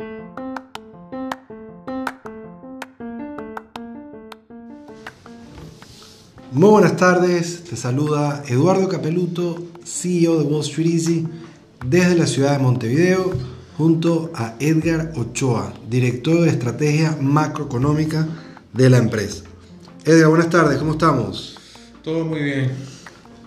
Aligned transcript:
Muy 0.00 0.10
buenas 6.52 6.96
tardes, 6.96 7.64
te 7.64 7.76
saluda 7.76 8.44
Eduardo 8.46 8.88
Capeluto, 8.88 9.60
CEO 9.84 10.38
de 10.38 10.44
Wall 10.44 10.60
Street 10.60 10.92
Easy, 10.92 11.26
desde 11.84 12.14
la 12.14 12.28
ciudad 12.28 12.52
de 12.52 12.60
Montevideo, 12.60 13.32
junto 13.76 14.30
a 14.36 14.54
Edgar 14.60 15.14
Ochoa, 15.16 15.74
director 15.90 16.42
de 16.42 16.50
estrategia 16.50 17.18
macroeconómica 17.20 18.28
de 18.72 18.90
la 18.90 18.98
empresa. 18.98 19.42
Edgar, 20.04 20.28
buenas 20.28 20.50
tardes, 20.50 20.78
¿cómo 20.78 20.92
estamos? 20.92 21.58
Todo 22.04 22.24
muy 22.24 22.40
bien. 22.40 22.70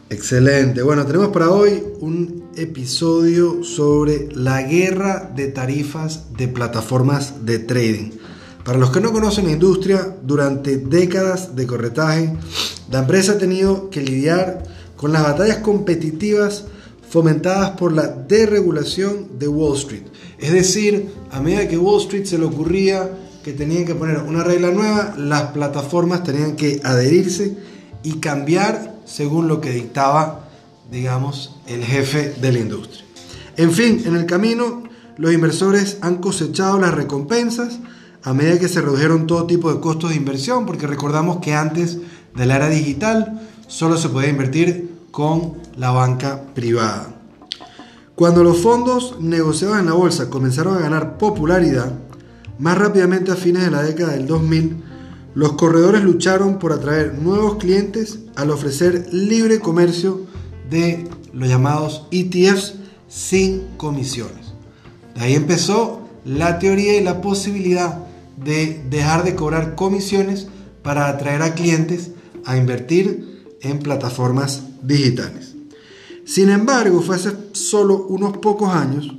Excelente. 0.09 0.81
Bueno, 0.81 1.05
tenemos 1.05 1.29
para 1.29 1.49
hoy 1.49 1.81
un 2.01 2.40
episodio 2.55 3.63
sobre 3.63 4.29
la 4.33 4.61
guerra 4.63 5.31
de 5.35 5.47
tarifas 5.47 6.33
de 6.37 6.47
plataformas 6.47 7.45
de 7.45 7.59
trading. 7.59 8.11
Para 8.63 8.77
los 8.77 8.91
que 8.91 9.01
no 9.01 9.11
conocen 9.11 9.45
la 9.45 9.53
industria, 9.53 10.15
durante 10.21 10.77
décadas 10.77 11.55
de 11.55 11.65
corretaje, 11.65 12.33
la 12.91 12.99
empresa 12.99 13.33
ha 13.33 13.37
tenido 13.37 13.89
que 13.89 14.01
lidiar 14.01 14.63
con 14.95 15.11
las 15.11 15.23
batallas 15.23 15.57
competitivas 15.57 16.65
fomentadas 17.09 17.71
por 17.71 17.91
la 17.91 18.07
deregulación 18.07 19.39
de 19.39 19.47
Wall 19.47 19.77
Street. 19.77 20.03
Es 20.39 20.51
decir, 20.51 21.09
a 21.31 21.39
medida 21.39 21.67
que 21.67 21.77
Wall 21.77 22.01
Street 22.01 22.25
se 22.25 22.37
le 22.37 22.45
ocurría 22.45 23.09
que 23.43 23.53
tenían 23.53 23.85
que 23.85 23.95
poner 23.95 24.19
una 24.19 24.43
regla 24.43 24.71
nueva, 24.71 25.15
las 25.17 25.51
plataformas 25.51 26.23
tenían 26.23 26.55
que 26.55 26.79
adherirse 26.83 27.57
y 28.03 28.19
cambiar 28.19 28.95
según 29.05 29.47
lo 29.47 29.59
que 29.59 29.71
dictaba, 29.71 30.40
digamos, 30.91 31.55
el 31.67 31.83
jefe 31.83 32.35
de 32.39 32.51
la 32.51 32.59
industria. 32.59 33.05
En 33.55 33.71
fin, 33.71 34.03
en 34.05 34.15
el 34.15 34.25
camino, 34.25 34.83
los 35.17 35.33
inversores 35.33 35.97
han 36.01 36.17
cosechado 36.17 36.79
las 36.79 36.93
recompensas 36.93 37.79
a 38.23 38.33
medida 38.33 38.59
que 38.59 38.67
se 38.67 38.81
redujeron 38.81 39.25
todo 39.25 39.47
tipo 39.47 39.73
de 39.73 39.79
costos 39.79 40.11
de 40.11 40.17
inversión, 40.17 40.65
porque 40.65 40.87
recordamos 40.87 41.37
que 41.37 41.55
antes 41.55 41.97
de 42.35 42.45
la 42.45 42.57
era 42.57 42.69
digital 42.69 43.41
solo 43.67 43.97
se 43.97 44.09
podía 44.09 44.29
invertir 44.29 44.91
con 45.11 45.53
la 45.77 45.91
banca 45.91 46.43
privada. 46.53 47.15
Cuando 48.15 48.43
los 48.43 48.59
fondos 48.59 49.15
negociados 49.19 49.79
en 49.79 49.87
la 49.87 49.93
bolsa 49.93 50.29
comenzaron 50.29 50.77
a 50.77 50.81
ganar 50.81 51.17
popularidad, 51.17 51.93
más 52.59 52.77
rápidamente 52.77 53.31
a 53.31 53.35
fines 53.35 53.63
de 53.63 53.71
la 53.71 53.81
década 53.81 54.13
del 54.13 54.27
2000, 54.27 54.83
los 55.33 55.53
corredores 55.53 56.03
lucharon 56.03 56.59
por 56.59 56.73
atraer 56.73 57.17
nuevos 57.17 57.55
clientes 57.55 58.19
al 58.35 58.51
ofrecer 58.51 59.07
libre 59.11 59.59
comercio 59.59 60.30
de 60.71 61.07
los 61.33 61.47
llamados 61.47 62.07
ETFs 62.09 62.75
sin 63.07 63.67
comisiones. 63.77 64.53
De 65.13 65.21
ahí 65.21 65.35
empezó 65.35 66.07
la 66.25 66.57
teoría 66.57 66.97
y 66.97 67.03
la 67.03 67.21
posibilidad 67.21 67.99
de 68.37 68.83
dejar 68.89 69.23
de 69.23 69.35
cobrar 69.35 69.75
comisiones 69.75 70.47
para 70.81 71.09
atraer 71.09 71.43
a 71.43 71.53
clientes 71.53 72.11
a 72.45 72.57
invertir 72.57 73.45
en 73.61 73.79
plataformas 73.79 74.63
digitales. 74.81 75.53
Sin 76.25 76.49
embargo, 76.49 77.01
fue 77.01 77.17
hace 77.17 77.33
solo 77.51 78.07
unos 78.07 78.37
pocos 78.37 78.73
años 78.73 79.13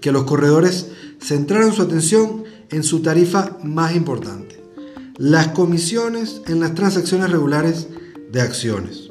que 0.00 0.12
los 0.12 0.24
corredores 0.24 0.88
centraron 1.20 1.72
su 1.72 1.82
atención 1.82 2.44
en 2.70 2.82
su 2.82 3.00
tarifa 3.00 3.56
más 3.62 3.94
importante, 3.94 4.62
las 5.16 5.48
comisiones 5.48 6.42
en 6.46 6.60
las 6.60 6.74
transacciones 6.74 7.30
regulares 7.30 7.88
de 8.30 8.40
acciones. 8.40 9.07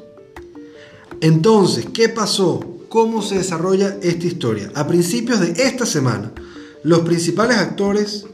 Entonces, 1.20 1.86
¿qué 1.92 2.08
pasó? 2.08 2.64
¿Cómo 2.88 3.22
se 3.22 3.38
desarrolla 3.38 3.98
esta 4.02 4.26
historia? 4.26 4.70
A 4.74 4.86
principios 4.86 5.40
de 5.40 5.50
esta 5.62 5.84
semana, 5.84 6.32
los 6.84 7.00
principales 7.00 7.58
actores 7.58 8.26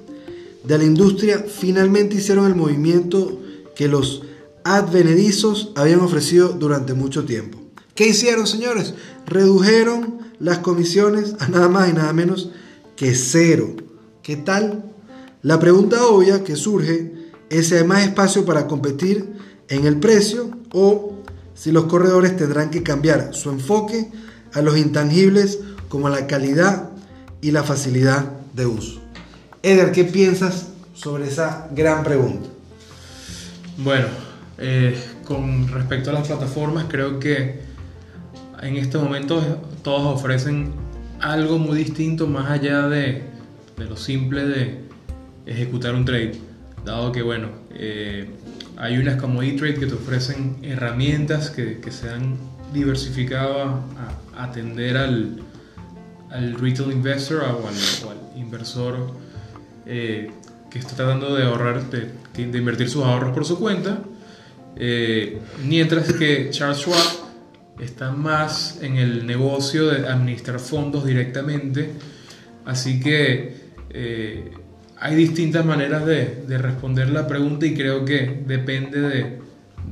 de 0.65 0.79
la 0.79 0.85
industria 0.85 1.45
finalmente 1.49 2.17
hicieron 2.17 2.47
el 2.47 2.55
movimiento 2.55 3.41
que 3.75 3.89
los 3.89 4.23
advenedizos 4.65 5.73
habían 5.75 6.01
ofrecido 6.01 6.51
durante 6.51 6.95
mucho 6.95 7.25
tiempo. 7.25 7.59
¿Qué 7.95 8.09
hicieron, 8.09 8.47
señores? 8.47 8.95
Redujeron 9.27 10.19
las 10.39 10.59
comisiones 10.59 11.35
a 11.39 11.49
nada 11.49 11.69
más 11.69 11.89
y 11.89 11.95
nada 11.95 12.13
menos 12.13 12.51
que 12.97 13.15
cero. 13.15 13.75
¿Qué 14.23 14.37
tal? 14.37 14.93
La 15.43 15.59
pregunta 15.59 16.07
obvia 16.07 16.45
que 16.45 16.57
surge 16.57 17.13
es 17.51 17.69
si 17.69 17.75
hay 17.75 17.85
más 17.85 18.05
espacio 18.05 18.45
para 18.45 18.67
competir 18.67 19.33
en 19.69 19.87
el 19.87 19.99
precio 20.01 20.51
o 20.73 21.15
si 21.55 21.73
los 21.73 21.85
corredores 21.85 22.37
tendrán 22.37 22.71
que 22.71 22.83
cambiar 22.83 23.35
su 23.35 23.51
enfoque 23.51 24.11
a 24.53 24.63
los 24.63 24.77
intangibles 24.77 25.61
como 25.89 26.09
la 26.09 26.27
calidad 26.27 26.91
y 27.41 27.51
la 27.51 27.63
facilidad 27.63 28.33
de 28.53 28.67
uso. 28.67 29.01
Eder, 29.63 29.93
¿qué 29.93 30.05
piensas 30.05 30.69
sobre 30.95 31.27
esa 31.27 31.69
gran 31.73 32.03
pregunta? 32.05 32.49
Bueno, 33.79 34.07
eh, 34.59 34.97
con 35.25 35.69
respecto 35.69 36.11
a 36.11 36.13
las 36.13 36.27
plataformas, 36.27 36.87
creo 36.89 37.19
que 37.19 37.61
en 38.63 38.77
este 38.77 38.99
momento 38.99 39.43
todos 39.83 40.21
ofrecen 40.21 40.73
algo 41.21 41.59
muy 41.59 41.79
distinto 41.79 42.27
más 42.27 42.51
allá 42.51 42.89
de, 42.89 43.25
lo 43.77 43.97
simple 43.97 44.47
de 44.47 44.81
ejecutar 45.47 45.95
un 45.95 46.05
trade. 46.05 46.39
Dado 46.85 47.13
que, 47.13 47.23
bueno, 47.23 47.49
eh, 47.71 48.29
hay 48.77 48.99
unas 48.99 49.21
como 49.21 49.43
E-Trade 49.43 49.75
que 49.75 49.87
te 49.87 49.95
ofrecen 49.95 50.57
herramientas 50.63 51.51
que, 51.51 51.81
se 51.91 52.11
han 52.11 52.37
diversificado 52.73 53.63
a, 53.63 54.45
atender 54.45 54.97
al, 54.97 55.41
al, 56.31 56.55
retail 56.55 56.93
investor 56.93 57.43
o 57.43 57.69
al 57.69 58.41
inversor 58.41 59.13
eh, 59.87 60.31
que 60.71 60.79
está 60.79 60.97
tratando 60.97 61.35
de 61.37 61.45
ahorrar, 61.45 61.83
de, 61.91 62.11
invertir 62.37 62.89
sus 62.89 63.05
ahorros 63.05 63.33
por 63.33 63.45
su 63.45 63.61
cuenta, 63.61 64.01
eh, 64.75 65.39
mientras 65.65 66.13
que 66.13 66.51
Charles 66.51 66.79
Schwab 66.79 67.25
está 67.79 68.11
más 68.11 68.81
en 68.83 68.97
el 68.97 69.25
negocio 69.25 69.87
de 69.87 70.09
administrar 70.09 70.59
fondos 70.59 71.05
directamente, 71.05 71.93
así 72.65 72.99
que 72.99 73.57
eh, 73.91 74.51
hay 75.05 75.17
distintas 75.17 75.67
maneras 75.67 76.07
de, 76.07 76.47
responder 76.57 77.11
la 77.11 77.27
pregunta 77.27 77.67
y 77.67 77.75
creo 77.75 78.07
que 78.07 78.43
depende 78.47 79.39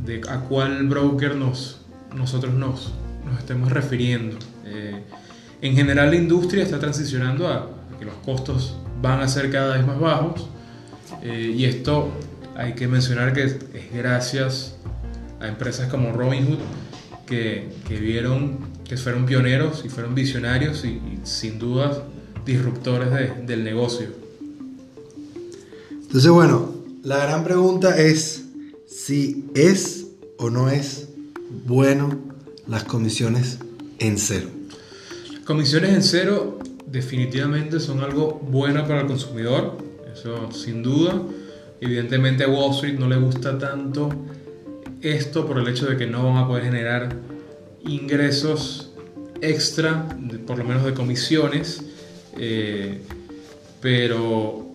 de, 0.07 0.23
a 0.27 0.41
cuál 0.41 0.89
broker 0.89 1.37
nos, 1.37 1.83
nosotros 2.17 2.55
nos, 2.55 2.95
estemos 3.39 3.71
refiriendo. 3.71 4.39
en 5.61 5.77
general 5.77 6.09
la 6.11 6.17
industria 6.17 6.65
está 6.65 6.79
transicionando 6.79 7.47
a 7.47 7.69
que 7.99 8.07
los 8.07 8.15
costos 8.25 8.79
van 9.03 9.21
a 9.21 9.29
ser 9.29 9.51
cada 9.51 9.77
vez 9.77 9.87
más 9.87 10.01
bajos. 10.01 10.49
Eh, 11.23 11.53
y 11.59 11.67
esto 11.67 12.11
hay 12.57 12.73
que 12.73 12.89
mencionar 12.89 13.35
que 13.35 13.45
es, 13.45 13.59
gracias 13.93 14.77
a 15.41 15.47
empresas 15.47 15.91
como 15.91 16.13
Robinhood 16.13 16.59
que, 17.27 17.69
que, 17.87 17.97
vieron 17.97 18.61
que 18.85 18.97
fueron 18.97 19.27
pioneros 19.27 19.83
y 19.85 19.91
fueron 19.91 20.15
visionarios 20.15 20.87
y, 20.87 20.99
sin 21.25 21.59
duda 21.59 22.03
disruptores 22.47 23.47
del 23.47 23.63
negocio. 23.63 24.22
Entonces, 26.13 26.31
bueno, 26.31 26.75
la 27.05 27.25
gran 27.25 27.43
pregunta 27.43 27.99
es 27.99 28.45
si 28.87 29.47
es 29.55 30.09
o 30.37 30.51
no 30.51 30.69
es 30.69 31.09
bueno 31.65 32.21
las 32.67 32.85
comisiones 32.85 33.61
en 33.99 34.19
cero. 34.19 34.51
Comisiones 35.47 35.95
en 35.95 36.03
cero 36.03 36.59
definitivamente 36.85 37.81
son 37.81 38.01
algo 38.01 38.43
bueno 38.47 38.87
para 38.87 39.01
el 39.01 39.07
consumidor, 39.07 39.79
eso 40.13 40.53
sin 40.53 40.83
duda. 40.83 41.23
Evidentemente 41.81 42.45
a 42.45 42.49
Wall 42.49 42.75
Street 42.75 42.99
no 42.99 43.09
le 43.09 43.17
gusta 43.17 43.57
tanto 43.57 44.11
esto 45.01 45.47
por 45.47 45.61
el 45.61 45.67
hecho 45.67 45.87
de 45.87 45.97
que 45.97 46.07
no 46.07 46.27
van 46.27 46.45
a 46.45 46.47
poder 46.47 46.65
generar 46.65 47.17
ingresos 47.87 48.93
extra, 49.41 50.07
por 50.47 50.59
lo 50.59 50.65
menos 50.65 50.85
de 50.85 50.93
comisiones, 50.93 51.83
eh, 52.37 53.01
pero 53.81 54.67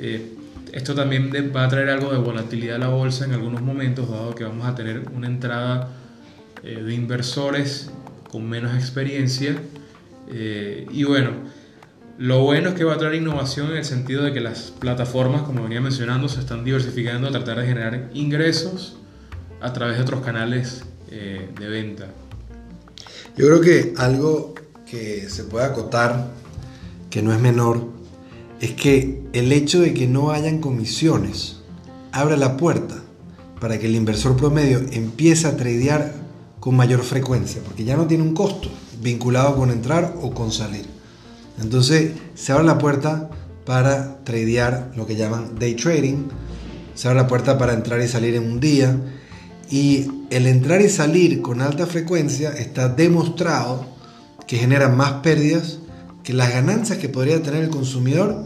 eh, 0.00 0.32
esto 0.72 0.94
también 0.94 1.30
va 1.54 1.64
a 1.64 1.68
traer 1.68 1.90
algo 1.90 2.12
de 2.12 2.18
volatilidad 2.18 2.76
a 2.76 2.78
la 2.78 2.88
bolsa 2.88 3.24
en 3.24 3.32
algunos 3.32 3.62
momentos, 3.62 4.10
dado 4.10 4.34
que 4.34 4.44
vamos 4.44 4.66
a 4.66 4.74
tener 4.74 5.08
una 5.14 5.26
entrada 5.26 5.88
eh, 6.62 6.82
de 6.82 6.94
inversores 6.94 7.90
con 8.30 8.48
menos 8.48 8.74
experiencia 8.74 9.56
eh, 10.30 10.86
y 10.90 11.04
bueno, 11.04 11.30
lo 12.18 12.42
bueno 12.42 12.70
es 12.70 12.74
que 12.74 12.84
va 12.84 12.94
a 12.94 12.98
traer 12.98 13.14
innovación 13.14 13.70
en 13.70 13.78
el 13.78 13.84
sentido 13.84 14.24
de 14.24 14.32
que 14.32 14.40
las 14.40 14.72
plataformas, 14.72 15.42
como 15.42 15.62
venía 15.62 15.80
mencionando, 15.80 16.28
se 16.28 16.40
están 16.40 16.64
diversificando 16.64 17.28
a 17.28 17.30
tratar 17.30 17.60
de 17.60 17.66
generar 17.66 18.10
ingresos 18.12 18.96
a 19.60 19.72
través 19.72 19.96
de 19.96 20.02
otros 20.02 20.20
canales 20.20 20.84
eh, 21.10 21.48
de 21.58 21.68
venta. 21.68 22.06
Yo 23.36 23.46
creo 23.46 23.60
que 23.60 23.94
algo 23.96 24.54
que 24.90 25.28
se 25.28 25.44
puede 25.44 25.66
acotar, 25.66 26.28
que 27.08 27.22
no 27.22 27.32
es 27.32 27.40
menor, 27.40 27.86
es 28.60 28.72
que 28.72 29.22
el 29.32 29.52
hecho 29.52 29.80
de 29.80 29.94
que 29.94 30.06
no 30.06 30.30
hayan 30.30 30.60
comisiones 30.60 31.58
abre 32.12 32.36
la 32.36 32.56
puerta 32.56 32.96
para 33.60 33.78
que 33.78 33.86
el 33.86 33.94
inversor 33.94 34.36
promedio 34.36 34.80
empiece 34.92 35.46
a 35.46 35.56
tradear 35.56 36.14
con 36.60 36.76
mayor 36.76 37.02
frecuencia, 37.02 37.62
porque 37.64 37.84
ya 37.84 37.96
no 37.96 38.06
tiene 38.06 38.24
un 38.24 38.34
costo 38.34 38.68
vinculado 39.00 39.56
con 39.56 39.70
entrar 39.70 40.14
o 40.20 40.32
con 40.32 40.50
salir. 40.50 40.86
Entonces 41.60 42.12
se 42.34 42.52
abre 42.52 42.64
la 42.64 42.78
puerta 42.78 43.30
para 43.64 44.24
tradear 44.24 44.92
lo 44.96 45.06
que 45.06 45.16
llaman 45.16 45.58
day 45.58 45.74
trading. 45.74 46.28
Se 46.94 47.08
abre 47.08 47.20
la 47.20 47.28
puerta 47.28 47.58
para 47.58 47.74
entrar 47.74 48.00
y 48.00 48.08
salir 48.08 48.34
en 48.34 48.44
un 48.44 48.60
día. 48.60 48.96
Y 49.70 50.10
el 50.30 50.46
entrar 50.46 50.80
y 50.80 50.88
salir 50.88 51.42
con 51.42 51.60
alta 51.60 51.86
frecuencia 51.86 52.50
está 52.50 52.88
demostrado 52.88 53.86
que 54.46 54.56
genera 54.56 54.88
más 54.88 55.14
pérdidas 55.14 55.80
que 56.28 56.34
las 56.34 56.52
ganancias 56.52 56.98
que 56.98 57.08
podría 57.08 57.42
tener 57.42 57.64
el 57.64 57.70
consumidor 57.70 58.44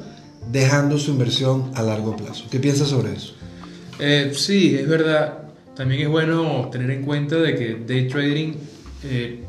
dejando 0.52 0.98
su 0.98 1.10
inversión 1.10 1.72
a 1.74 1.82
largo 1.82 2.16
plazo. 2.16 2.44
¿Qué 2.48 2.60
piensas 2.60 2.86
sobre 2.86 3.12
eso? 3.12 3.34
Eh, 3.98 4.30
sí, 4.36 4.76
es 4.76 4.86
verdad. 4.86 5.48
También 5.74 6.02
es 6.02 6.08
bueno 6.08 6.68
tener 6.70 6.92
en 6.92 7.02
cuenta 7.04 7.34
de 7.34 7.56
que 7.56 7.74
day 7.84 8.06
trading 8.06 8.52
eh, 9.02 9.42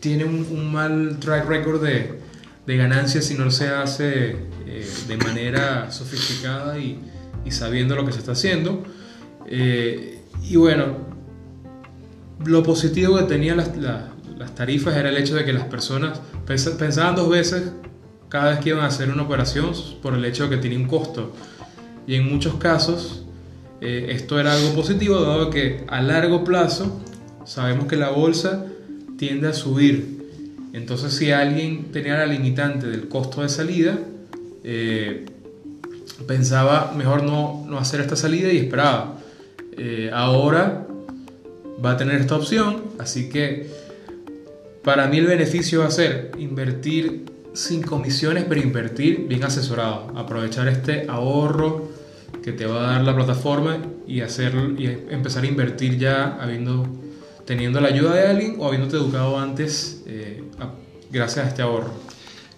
tiene 0.00 0.24
un, 0.24 0.72
mal 0.72 1.18
track 1.20 1.48
record 1.48 1.80
de, 1.80 2.18
de, 2.66 2.76
ganancias 2.76 3.26
si 3.26 3.34
no 3.34 3.48
se 3.52 3.68
hace 3.68 4.30
eh, 4.66 4.90
de 5.06 5.16
manera 5.16 5.92
sofisticada 5.92 6.80
y, 6.80 6.98
sabiendo 7.50 7.94
lo 7.94 8.04
que 8.04 8.10
se 8.10 8.18
está 8.18 8.32
haciendo. 8.32 8.82
y 9.48 10.56
bueno, 10.56 10.96
lo 12.44 12.64
positivo 12.64 13.18
que 13.18 13.24
tenían 13.24 13.58
las, 13.58 13.70
tarifas 14.56 14.96
era 14.96 15.10
el 15.10 15.16
hecho 15.16 15.36
de 15.36 15.44
que 15.44 15.52
las 15.52 15.66
personas 15.66 16.20
pensaban 16.46 17.14
dos 17.16 17.28
veces 17.28 17.72
cada 18.28 18.50
vez 18.50 18.60
que 18.60 18.70
iban 18.70 18.82
a 18.82 18.86
hacer 18.86 19.10
una 19.10 19.22
operación 19.22 19.72
por 20.02 20.14
el 20.14 20.24
hecho 20.24 20.44
de 20.44 20.56
que 20.56 20.62
tenía 20.62 20.78
un 20.78 20.86
costo. 20.86 21.32
Y 22.06 22.14
en 22.14 22.28
muchos 22.28 22.54
casos 22.54 23.24
eh, 23.80 24.08
esto 24.10 24.38
era 24.38 24.54
algo 24.54 24.74
positivo, 24.74 25.20
dado 25.20 25.50
que 25.50 25.84
a 25.88 26.02
largo 26.02 26.44
plazo 26.44 27.00
sabemos 27.44 27.86
que 27.86 27.96
la 27.96 28.10
bolsa 28.10 28.66
tiende 29.18 29.48
a 29.48 29.52
subir. 29.52 30.20
Entonces, 30.72 31.14
si 31.14 31.32
alguien 31.32 31.90
tenía 31.92 32.16
la 32.16 32.26
limitante 32.26 32.86
del 32.86 33.08
costo 33.08 33.42
de 33.42 33.48
salida, 33.48 33.98
eh, 34.62 35.26
pensaba 36.26 36.92
mejor 36.96 37.22
no, 37.22 37.64
no, 37.68 37.78
hacer 37.78 38.00
esta 38.00 38.16
salida 38.16 38.52
y 38.52 38.58
esperaba. 38.58 39.18
Eh, 39.76 40.10
ahora 40.12 40.86
va 41.84 41.92
a 41.92 41.96
tener 41.96 42.20
esta 42.20 42.36
opción, 42.36 42.82
así 42.98 43.28
que 43.28 43.70
para 44.82 45.06
mí 45.06 45.18
el 45.18 45.26
beneficio 45.26 45.80
va 45.80 45.86
a 45.86 45.90
ser 45.90 46.32
invertir 46.38 47.24
sin 47.52 47.82
comisiones, 47.82 48.44
pero 48.48 48.60
invertir 48.60 49.26
bien 49.26 49.44
asesorado, 49.44 50.12
aprovechar 50.16 50.68
este 50.68 51.06
ahorro 51.08 51.88
que 52.42 52.52
te 52.52 52.66
va 52.66 52.88
a 52.88 52.92
dar 52.92 53.02
la 53.02 53.14
plataforma 53.14 53.78
y, 54.06 54.20
hacer, 54.20 54.54
y 54.78 54.86
empezar 54.86 55.44
a 55.44 55.46
invertir 55.46 55.98
ya 55.98 56.38
habiendo, 56.40 56.86
teniendo 57.44 57.80
la 57.80 57.88
ayuda 57.88 58.14
de 58.14 58.26
alguien 58.26 58.56
o 58.58 58.66
habiéndote 58.66 58.96
educado 58.96 59.38
antes 59.38 60.02
eh, 60.06 60.42
gracias 61.10 61.46
a 61.46 61.48
este 61.48 61.62
ahorro. 61.62 61.92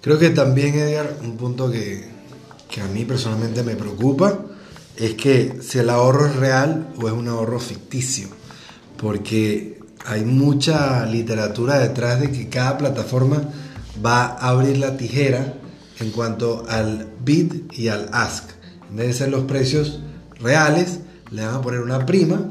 Creo 0.00 0.19
que 0.19 0.30
también, 0.30 0.74
Edgar, 0.74 1.16
un 1.22 1.36
punto 1.36 1.70
que, 1.70 2.04
que 2.70 2.80
a 2.80 2.86
mí 2.86 3.04
personalmente 3.04 3.62
me 3.62 3.76
preocupa 3.76 4.38
es 4.96 5.14
que 5.14 5.58
si 5.62 5.78
el 5.78 5.90
ahorro 5.90 6.26
es 6.26 6.36
real 6.36 6.88
o 7.00 7.08
es 7.08 7.14
un 7.14 7.28
ahorro 7.28 7.58
ficticio, 7.58 8.28
porque 8.98 9.71
hay 10.06 10.25
mucha 10.25 11.06
literatura 11.06 11.78
detrás 11.78 12.20
de 12.20 12.31
que 12.31 12.49
cada 12.49 12.78
plataforma 12.78 13.43
va 14.04 14.25
a 14.25 14.49
abrir 14.49 14.78
la 14.78 14.96
tijera 14.96 15.54
en 16.00 16.10
cuanto 16.10 16.64
al 16.69 17.08
bid 17.25 17.70
y 17.72 17.88
al 17.88 18.08
ask 18.12 18.50
en 18.93 18.99
vez 18.99 19.06
de 19.06 19.12
ser 19.14 19.31
los 19.31 19.44
precios 19.44 20.00
reales, 20.38 21.00
le 21.31 21.46
van 21.46 21.54
a 21.54 21.62
poner 21.62 21.81
una 21.81 22.04
prima 22.04 22.50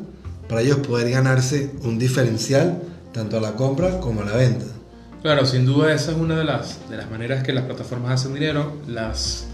para 0.50 0.62
ellos 0.62 0.78
poder 0.78 1.12
ganarse 1.12 1.72
un 1.84 2.00
diferencial 2.00 2.82
tanto 3.14 3.38
a 3.38 3.42
la 3.42 3.54
compra 3.54 4.00
como 4.00 4.22
a 4.22 4.26
la 4.26 4.36
venta. 4.36 4.66
Claro, 5.22 5.46
sin 5.46 5.68
duda 5.68 5.94
esa 5.94 6.14
es 6.14 6.18
una 6.18 6.40
de 6.40 6.44
las, 6.44 6.90
de 6.90 6.98
las 6.98 7.12
maneras 7.12 7.44
que 7.44 7.54
las 7.54 7.66
plataformas 7.66 8.14
hacen 8.14 8.34
dinero. 8.34 8.74
Las, 8.88 9.46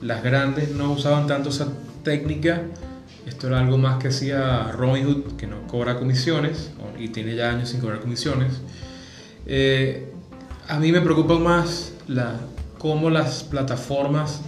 las 0.00 0.24
grandes 0.24 0.72
no 0.72 0.90
usaban 0.90 1.28
tanto 1.28 1.50
esa 1.50 1.68
técnica. 2.02 2.62
Esto 3.32 3.46
era 3.46 3.60
algo 3.60 3.78
más 3.78 3.98
que 3.98 4.08
hacía 4.08 4.70
Robinhood, 4.72 5.36
que 5.38 5.46
no 5.46 5.66
cobra 5.66 5.98
comisiones 5.98 6.70
y 6.98 7.08
tiene 7.08 7.34
ya 7.34 7.48
años 7.48 7.70
sin 7.70 7.80
cobrar 7.80 8.00
comisiones. 8.00 8.60
Eh, 9.46 10.12
a 10.68 10.78
mí 10.78 10.92
me 10.92 11.00
preocupa 11.00 11.38
más 11.38 11.94
la, 12.08 12.40
cómo 12.76 13.08
las 13.08 13.42
plataformas 13.42 14.42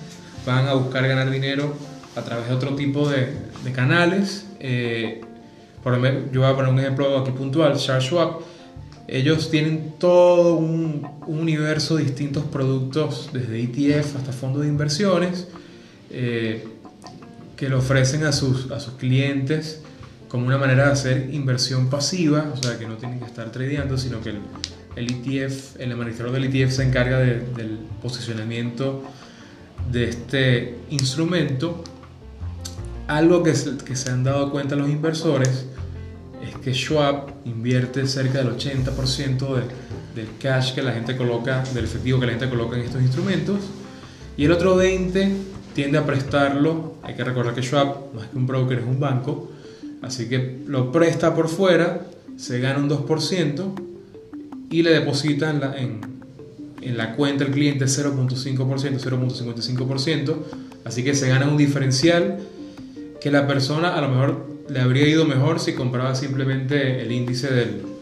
van 0.45 0.69
a 0.69 0.75
buscar 0.75 1.09
ganar 1.09 1.31
dinero 1.31 1.75
a 2.15 2.21
través 2.21 2.47
de 2.47 2.55
otro 2.55 2.77
tipo 2.77 3.09
de, 3.09 3.35
de 3.65 3.73
canales. 3.73 4.47
Eh, 4.61 5.23
por 5.83 5.95
ejemplo, 5.95 6.31
yo 6.31 6.43
voy 6.43 6.51
a 6.51 6.55
poner 6.55 6.71
un 6.71 6.79
ejemplo 6.79 7.19
aquí 7.19 7.31
puntual, 7.31 7.79
Swap. 7.79 8.43
Ellos 9.09 9.51
tienen 9.51 9.95
todo 9.99 10.57
un, 10.57 11.09
universo 11.27 11.97
de 11.97 12.05
distintos 12.05 12.45
productos, 12.45 13.31
desde 13.33 13.63
ETF 13.63 14.17
hasta 14.17 14.33
fondos 14.33 14.61
de 14.61 14.69
inversiones, 14.69 15.49
eh, 16.11 16.69
que 17.57 17.69
le 17.69 17.75
ofrecen 17.77 18.25
a 18.25 18.33
sus, 18.33 18.71
a 18.71 18.81
sus 18.81 18.95
clientes 18.95 19.81
como 20.29 20.47
una 20.47 20.59
manera 20.59 20.87
de 20.87 20.93
hacer 20.93 21.31
inversión 21.33 21.89
pasiva, 21.89 22.53
o 22.53 22.61
sea, 22.61 22.79
que 22.79 22.89
no 22.89 22.97
tienen 22.97 23.21
que 23.21 23.27
estar 23.27 23.53
tradeando, 23.53 23.97
sino 23.97 24.21
que 24.21 24.31
el, 24.31 24.39
el 24.97 25.11
ETF, 25.11 25.81
el 25.81 25.93
administrador 25.93 26.33
del 26.33 26.45
ETF 26.45 26.73
se 26.73 26.83
encarga 26.83 27.19
del 27.21 27.79
posicionamiento 28.03 29.05
de 29.93 30.09
este 30.09 30.79
instrumento, 30.91 31.85
algo 33.07 33.43
que 33.43 33.55
se, 33.55 33.77
que 33.77 33.97
se 33.97 34.11
han 34.11 34.25
dado 34.25 34.51
cuenta 34.51 34.77
los 34.77 34.89
inversores 34.89 35.67
es 36.43 36.57
que 36.57 36.73
Schwab 36.75 37.33
invierte 37.45 38.07
cerca 38.07 38.39
del 38.39 38.57
80% 38.57 39.55
de, 39.55 39.63
del 40.15 40.29
cash 40.39 40.75
que 40.75 40.83
la 40.83 40.93
gente 40.93 41.17
coloca, 41.17 41.63
del 41.75 41.85
efectivo 41.85 42.21
que 42.21 42.27
la 42.27 42.33
gente 42.33 42.49
coloca 42.49 42.77
en 42.77 42.83
estos 42.83 43.01
instrumentos, 43.01 43.61
y 44.37 44.45
el 44.45 44.53
otro 44.53 44.81
20% 44.81 45.54
tiende 45.75 45.99
a 45.99 46.07
prestarlo. 46.07 46.95
Hay 47.03 47.15
que 47.15 47.25
recordar 47.25 47.55
que 47.55 47.63
Schwab, 47.63 48.15
más 48.15 48.29
que 48.29 48.37
un 48.37 48.47
broker, 48.47 48.79
es 48.79 48.85
un 48.85 49.01
banco, 49.01 49.51
así 50.03 50.29
que 50.29 50.61
lo 50.67 50.91
presta 50.93 51.35
por 51.35 51.49
fuera, 51.49 52.07
se 52.37 52.61
gana 52.61 52.79
un 52.79 52.89
2% 52.89 53.73
y 54.71 54.83
le 54.83 54.91
deposita 54.91 55.51
en, 55.51 55.61
la, 55.61 55.77
en, 55.77 56.01
en 56.81 56.97
la 56.97 57.15
cuenta 57.15 57.45
el 57.45 57.51
cliente 57.51 57.85
0.5%, 57.85 58.57
0.55%, 58.99 60.37
así 60.85 61.05
que 61.05 61.15
se 61.15 61.29
gana 61.29 61.47
un 61.47 61.57
diferencial 61.57 62.39
que 63.21 63.31
la 63.31 63.47
persona 63.47 63.97
a 63.97 64.01
lo 64.01 64.09
mejor 64.09 64.47
le 64.69 64.81
habría 64.81 65.07
ido 65.07 65.25
mejor 65.25 65.61
si 65.61 65.75
compraba 65.75 66.15
simplemente 66.15 67.03
el 67.03 67.13
índice 67.13 67.53
del... 67.53 67.94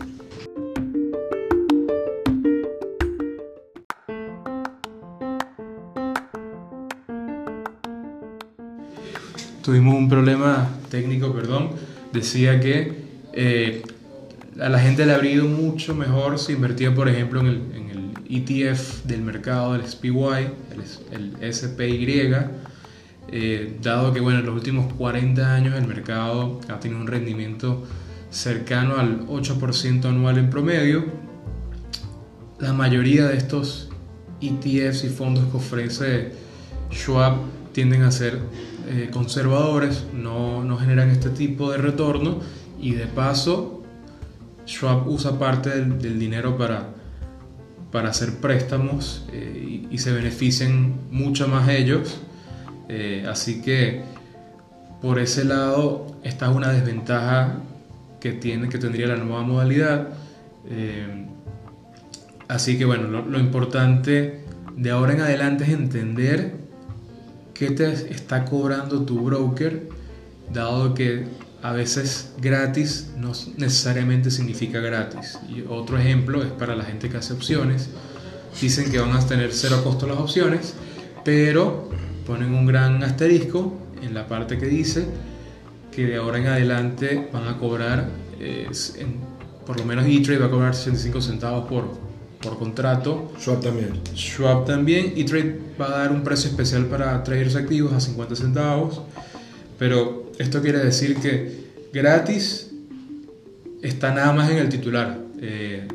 Tuvimos 9.63 9.95
un 9.95 10.09
problema 10.09 10.69
técnico, 10.91 11.33
perdón. 11.33 11.71
Decía 12.13 12.59
que 12.59 12.93
eh, 13.33 13.83
a 14.61 14.69
la 14.69 14.81
gente 14.81 15.07
le 15.07 15.13
habría 15.13 15.33
ido 15.33 15.47
mucho 15.47 15.95
mejor 15.95 16.39
si 16.41 16.53
invertía, 16.53 16.93
por 16.95 17.09
ejemplo, 17.09 17.41
en 17.41 17.47
el, 17.49 18.03
ETF 18.29 19.05
del 19.05 19.21
mercado, 19.21 19.75
del 19.75 19.87
SPY, 19.87 20.49
el, 21.41 21.53
SPY, 21.53 22.35
eh, 23.29 23.77
dado 23.83 24.15
que 24.15 24.21
bueno, 24.21 24.39
en 24.39 24.47
los 24.47 24.55
últimos 24.55 24.91
40 24.95 25.55
años 25.55 25.75
el 25.77 25.87
mercado 25.87 26.59
ha 26.71 26.81
tenido 26.81 26.99
un 26.99 27.07
rendimiento 27.07 27.87
cercano 28.31 28.97
al 28.97 29.27
8% 29.27 30.07
anual 30.07 30.39
en 30.39 30.49
promedio. 30.49 31.05
La 32.59 32.73
mayoría 32.73 33.27
de 33.27 33.37
estos 33.37 33.91
ETFs 34.41 35.05
y 35.05 35.09
fondos 35.11 35.45
que 35.51 35.57
ofrece 35.59 36.33
Schwab 36.91 37.35
tienden 37.73 38.03
a 38.03 38.11
ser 38.11 38.39
eh, 38.89 39.11
conservadores, 39.13 40.05
no, 40.13 40.65
no 40.65 40.77
generan 40.79 41.11
este 41.11 41.31
tipo 41.31 41.71
de 41.71 41.79
retorno 41.79 42.41
y 42.81 42.93
de 42.93 43.07
paso 43.07 43.83
Schwab 44.67 45.09
usa 45.09 45.39
parte 45.39 45.71
del 45.71 46.19
dinero 46.19 46.57
para 46.57 47.03
para 47.93 48.09
hacer 48.09 48.37
préstamos 48.37 49.25
eh, 49.33 49.87
y, 49.89 49.99
se 49.99 50.13
beneficien 50.13 50.95
mucho 51.11 51.47
más 51.47 51.69
ellos. 51.69 52.21
Eh, 52.89 53.25
así 53.29 53.63
que 53.63 54.03
por 55.01 55.19
ese 55.19 55.45
lado, 55.45 56.17
esta 56.25 56.51
es 56.51 56.57
una 56.57 56.73
desventaja 56.73 57.59
que, 58.19 58.33
tiene, 58.33 58.69
que 58.69 58.79
tendría 58.79 59.07
la 59.09 59.17
nueva 59.17 59.43
modalidad. 59.43 60.09
Eh, 60.69 61.27
así 62.49 62.79
que 62.79 62.87
bueno, 62.87 63.09
lo, 63.09 63.27
lo, 63.27 63.39
importante 63.39 64.45
de 64.77 64.91
ahora 64.91 65.13
en 65.13 65.21
adelante 65.21 65.65
es 65.65 65.71
entender 65.71 66.62
qué 67.63 67.71
te 67.71 67.93
está 68.13 68.45
cobrando 68.45 69.03
tu 69.03 69.21
broker, 69.21 69.89
dado 70.53 70.95
que 70.95 71.27
a 71.63 71.71
veces 71.73 72.33
gratis 72.41 73.11
no 73.17 73.31
necesariamente 73.57 74.33
significa 74.33 74.81
gratis. 74.81 75.39
Y 75.49 75.63
otro 75.69 75.97
ejemplo 75.97 76.43
es 76.43 76.51
para 76.51 76.75
la 76.75 76.83
gente 76.83 77.09
que 77.09 77.19
hace 77.19 77.35
opciones. 77.35 77.89
Dicen 78.61 78.91
que 78.91 78.99
van 78.99 79.13
a 79.13 79.25
tener 79.25 79.53
cero 79.53 79.81
costo 79.85 80.09
las 80.09 80.19
opciones, 80.19 80.75
pero 81.25 81.89
ponen 82.27 82.53
un 82.53 82.67
gran 82.67 83.01
asterisco 83.05 83.79
en 84.03 84.13
la 84.13 84.27
parte 84.27 84.59
que 84.59 84.67
dice 84.67 85.07
que 85.93 86.05
de 86.07 86.17
ahora 86.17 86.39
en 86.39 86.49
adelante 86.49 87.29
van 87.33 87.47
a 87.47 87.59
cobrar, 87.59 88.09
eh, 88.41 88.67
por 89.65 89.79
lo 89.79 89.85
menos 89.85 90.07
E-Trade 90.09 90.41
va 90.41 90.47
a 90.47 90.51
cobrar 90.51 90.75
65 90.75 91.23
centavos 91.23 91.69
por, 91.69 91.85
por 92.43 92.59
contrato. 92.59 93.33
Schwab 93.39 93.63
también. 93.63 94.01
Schwab 94.15 94.67
también. 94.67 95.15
E-Trade 95.17 95.59
va 95.81 95.87
a 95.87 95.99
dar 95.99 96.13
un 96.13 96.23
precio 96.23 96.51
especial 96.51 96.87
para 96.87 97.23
traders 97.25 97.57
activos 97.57 97.93
a 97.95 98.01
50 98.01 98.37
centavos. 98.37 99.01
Pero 99.79 100.31
esto 100.39 100.61
quiere 100.61 100.81
decir 100.81 101.17
que 101.17 101.71
gratis 101.93 102.71
está 103.81 104.13
nada 104.13 104.33
más 104.33 104.51
en 104.51 104.59
el 104.59 104.69
titular. 104.69 105.19
Eh, 105.41 105.89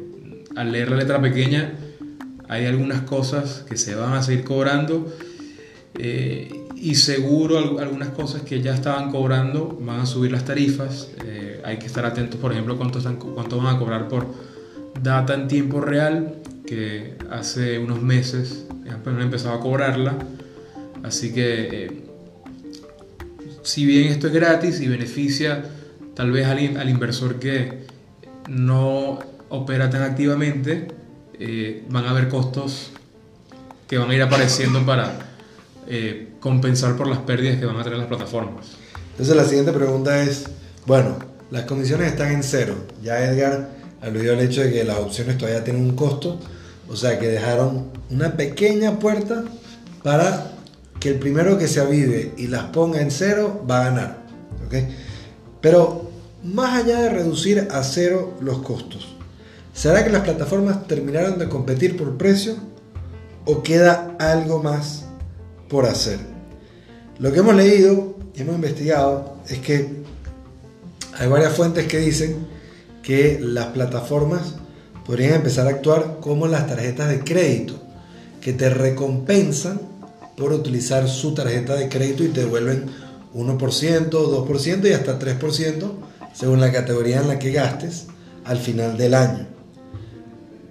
al 0.55 0.71
leer 0.71 0.89
la 0.89 0.97
letra 0.97 1.21
pequeña 1.21 1.73
hay 2.49 2.65
algunas 2.65 3.01
cosas 3.01 3.65
que 3.69 3.77
se 3.77 3.95
van 3.95 4.13
a 4.13 4.23
seguir 4.23 4.43
cobrando 4.43 5.13
eh, 5.95 6.63
y 6.75 6.95
seguro 6.95 7.79
algunas 7.79 8.09
cosas 8.09 8.43
que 8.43 8.61
ya 8.61 8.73
estaban 8.73 9.11
cobrando 9.11 9.77
van 9.81 10.01
a 10.01 10.05
subir 10.05 10.31
las 10.31 10.45
tarifas. 10.45 11.09
Eh, 11.25 11.61
hay 11.65 11.77
que 11.77 11.87
estar 11.87 12.05
atentos, 12.05 12.39
por 12.39 12.51
ejemplo, 12.51 12.77
cuánto, 12.77 12.99
están, 12.99 13.17
cuánto 13.17 13.57
van 13.57 13.75
a 13.75 13.79
cobrar 13.79 14.07
por 14.07 14.27
data 15.01 15.33
en 15.33 15.47
tiempo 15.47 15.81
real, 15.81 16.35
que 16.65 17.15
hace 17.29 17.79
unos 17.79 18.01
meses 18.01 18.67
han 19.09 19.21
empezado 19.21 19.55
a 19.55 19.59
cobrarla. 19.59 20.15
Así 21.03 21.33
que 21.33 22.03
si 23.63 23.85
bien 23.85 24.07
esto 24.07 24.27
es 24.27 24.33
gratis 24.33 24.79
y 24.81 24.87
beneficia 24.87 25.63
tal 26.13 26.31
vez 26.31 26.47
al, 26.47 26.89
inversor 26.89 27.39
que 27.39 27.85
no 28.49 29.19
opera 29.49 29.89
tan 29.89 30.01
activamente, 30.01 30.87
eh, 31.39 31.83
van 31.89 32.05
a 32.05 32.09
haber 32.09 32.27
costos 32.27 32.91
que 33.87 33.97
van 33.97 34.09
a 34.09 34.15
ir 34.15 34.21
apareciendo 34.21 34.85
para 34.85 35.13
eh, 35.87 36.29
compensar 36.39 36.97
por 36.97 37.07
las 37.07 37.19
pérdidas 37.19 37.59
que 37.59 37.65
van 37.65 37.77
a 37.77 37.83
tener 37.83 37.99
las 37.99 38.07
plataformas. 38.07 38.77
Entonces 39.11 39.35
la 39.35 39.45
siguiente 39.45 39.71
pregunta 39.71 40.21
es, 40.23 40.49
bueno, 40.85 41.17
las 41.51 41.63
comisiones 41.63 42.07
están 42.07 42.31
en 42.31 42.43
cero. 42.43 42.75
Ya 43.03 43.23
Edgar 43.23 43.76
aludió 44.01 44.33
al 44.33 44.39
hecho 44.39 44.61
de 44.61 44.71
que 44.71 44.83
las 44.83 44.97
opciones 44.97 45.37
todavía 45.37 45.63
tienen 45.63 45.83
un 45.83 45.95
costo, 45.95 46.39
o 46.89 46.95
sea 46.95 47.19
que 47.19 47.27
dejaron 47.27 47.87
una 48.09 48.35
pequeña 48.37 48.99
puerta 48.99 49.43
para 50.03 50.51
que 50.99 51.09
el 51.09 51.19
primero 51.19 51.57
que 51.57 51.67
se 51.67 51.79
avive 51.79 52.33
y 52.37 52.47
las 52.47 52.65
ponga 52.65 53.01
en 53.01 53.11
cero 53.11 53.65
va 53.69 53.81
a 53.81 53.83
ganar. 53.89 54.17
Pero 55.61 56.09
más 56.43 56.83
allá 56.83 57.01
de 57.01 57.09
reducir 57.09 57.67
a 57.71 57.83
cero 57.83 58.35
los 58.41 58.59
costos, 58.59 59.15
¿será 59.73 60.03
que 60.03 60.09
las 60.09 60.23
plataformas 60.23 60.87
terminaron 60.87 61.37
de 61.37 61.49
competir 61.49 61.97
por 61.97 62.17
precio 62.17 62.55
o 63.45 63.63
queda 63.63 64.15
algo 64.19 64.61
más 64.61 65.05
por 65.67 65.85
hacer? 65.85 66.19
Lo 67.19 67.31
que 67.31 67.39
hemos 67.39 67.55
leído 67.55 68.15
y 68.35 68.41
hemos 68.41 68.55
investigado 68.55 69.37
es 69.49 69.59
que 69.59 70.03
hay 71.17 71.27
varias 71.27 71.53
fuentes 71.53 71.87
que 71.87 71.97
dicen 71.97 72.47
que 73.07 73.39
las 73.41 73.67
plataformas 73.67 74.55
podrían 75.05 75.35
empezar 75.35 75.65
a 75.65 75.69
actuar 75.69 76.17
como 76.19 76.45
las 76.45 76.67
tarjetas 76.67 77.07
de 77.07 77.21
crédito, 77.21 77.75
que 78.41 78.51
te 78.51 78.69
recompensan 78.69 79.79
por 80.35 80.51
utilizar 80.51 81.07
su 81.07 81.33
tarjeta 81.33 81.75
de 81.75 81.87
crédito 81.87 82.25
y 82.25 82.27
te 82.27 82.41
devuelven 82.41 82.87
1%, 83.33 84.09
2% 84.09 84.89
y 84.89 84.91
hasta 84.91 85.17
3% 85.17 85.89
según 86.33 86.59
la 86.59 86.69
categoría 86.73 87.21
en 87.21 87.29
la 87.29 87.39
que 87.39 87.53
gastes 87.53 88.07
al 88.43 88.57
final 88.57 88.97
del 88.97 89.13
año. 89.13 89.47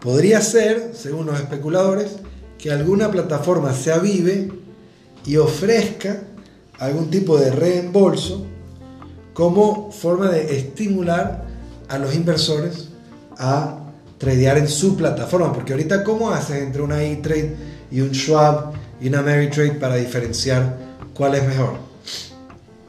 Podría 0.03 0.43
ser, 0.43 0.93
según 0.95 1.25
los 1.25 1.41
especuladores, 1.41 2.17
que 2.59 2.71
alguna 2.71 3.11
plataforma 3.11 3.73
se 3.73 3.93
avive 3.93 4.53
y 5.25 5.39
ofrezca 5.39 6.25
algún 6.79 7.09
tipo 7.09 7.39
de 7.39 7.51
reembolso 7.51 8.45
como 9.33 9.91
forma 9.91 10.29
de 10.29 10.55
estimular 10.59 11.46
a 11.89 11.99
los 11.99 12.15
inversores 12.15 12.89
a 13.39 13.79
tradear 14.19 14.59
en 14.59 14.69
su 14.69 14.97
plataforma. 14.97 15.53
Porque 15.53 15.73
ahorita, 15.73 16.05
¿cómo 16.05 16.31
haces 16.31 16.63
entre 16.63 16.83
una 16.83 17.03
E-Trade 17.03 17.57
y 17.91 18.01
un 18.01 18.13
Schwab 18.13 18.73
y 19.01 19.09
una 19.09 19.23
Trade 19.23 19.73
para 19.73 19.97
diferenciar 19.97 20.77
cuál 21.15 21.35
es 21.35 21.47
mejor. 21.47 21.75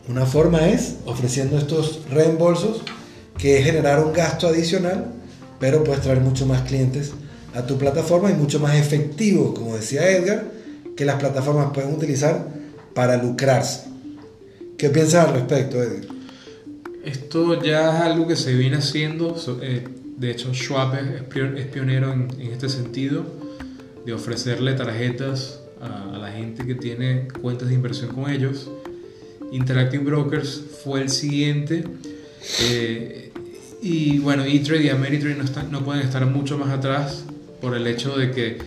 Una 0.07 0.25
forma 0.25 0.67
es 0.69 0.95
ofreciendo 1.05 1.57
estos 1.57 2.01
reembolsos, 2.09 2.81
que 3.37 3.59
es 3.59 3.65
generar 3.65 4.03
un 4.03 4.13
gasto 4.13 4.47
adicional, 4.47 5.07
pero 5.59 5.83
puedes 5.83 6.01
traer 6.01 6.21
mucho 6.21 6.45
más 6.45 6.61
clientes 6.61 7.11
a 7.53 7.63
tu 7.63 7.77
plataforma 7.77 8.31
y 8.31 8.35
mucho 8.35 8.59
más 8.59 8.75
efectivo, 8.75 9.53
como 9.53 9.75
decía 9.75 10.09
Edgar, 10.09 10.45
que 10.95 11.05
las 11.05 11.17
plataformas 11.17 11.71
pueden 11.73 11.93
utilizar 11.93 12.47
para 12.93 13.17
lucrarse. 13.17 13.81
¿Qué 14.77 14.89
piensas 14.89 15.27
al 15.27 15.33
respecto, 15.33 15.81
Edgar? 15.81 16.16
Esto 17.07 17.63
ya 17.63 17.95
es 17.95 18.01
algo 18.01 18.27
que 18.27 18.35
se 18.35 18.53
viene 18.53 18.75
haciendo, 18.75 19.37
eh, 19.61 19.87
de 20.17 20.29
hecho 20.29 20.53
Schwab 20.53 20.93
es 21.55 21.65
pionero 21.67 22.11
en 22.11 22.51
este 22.51 22.67
sentido, 22.67 23.25
de 24.05 24.11
ofrecerle 24.11 24.73
tarjetas 24.73 25.61
a, 25.79 26.17
la 26.17 26.29
gente 26.33 26.65
que 26.65 26.75
tiene 26.75 27.29
cuentas 27.41 27.69
de 27.69 27.75
inversión 27.75 28.13
con 28.13 28.29
ellos. 28.29 28.69
Interactive 29.53 30.03
Brokers 30.03 30.61
fue 30.83 31.01
el 31.01 31.07
siguiente. 31.07 31.85
Eh, 32.63 33.31
y 33.81 34.19
bueno, 34.19 34.43
E-Trade 34.43 34.83
y 34.83 34.89
Ameritrade 34.89 35.37
no, 35.71 35.85
pueden 35.85 36.05
estar 36.05 36.25
mucho 36.25 36.57
más 36.57 36.71
atrás 36.71 37.23
por 37.61 37.73
el 37.73 37.87
hecho 37.87 38.17
de 38.17 38.31
que 38.31 38.57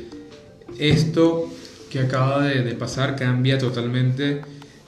esto 0.78 1.52
que 1.90 2.00
acaba 2.00 2.44
de, 2.44 2.75
pasar 2.75 3.16
cambia 3.16 3.59
totalmente 3.59 4.40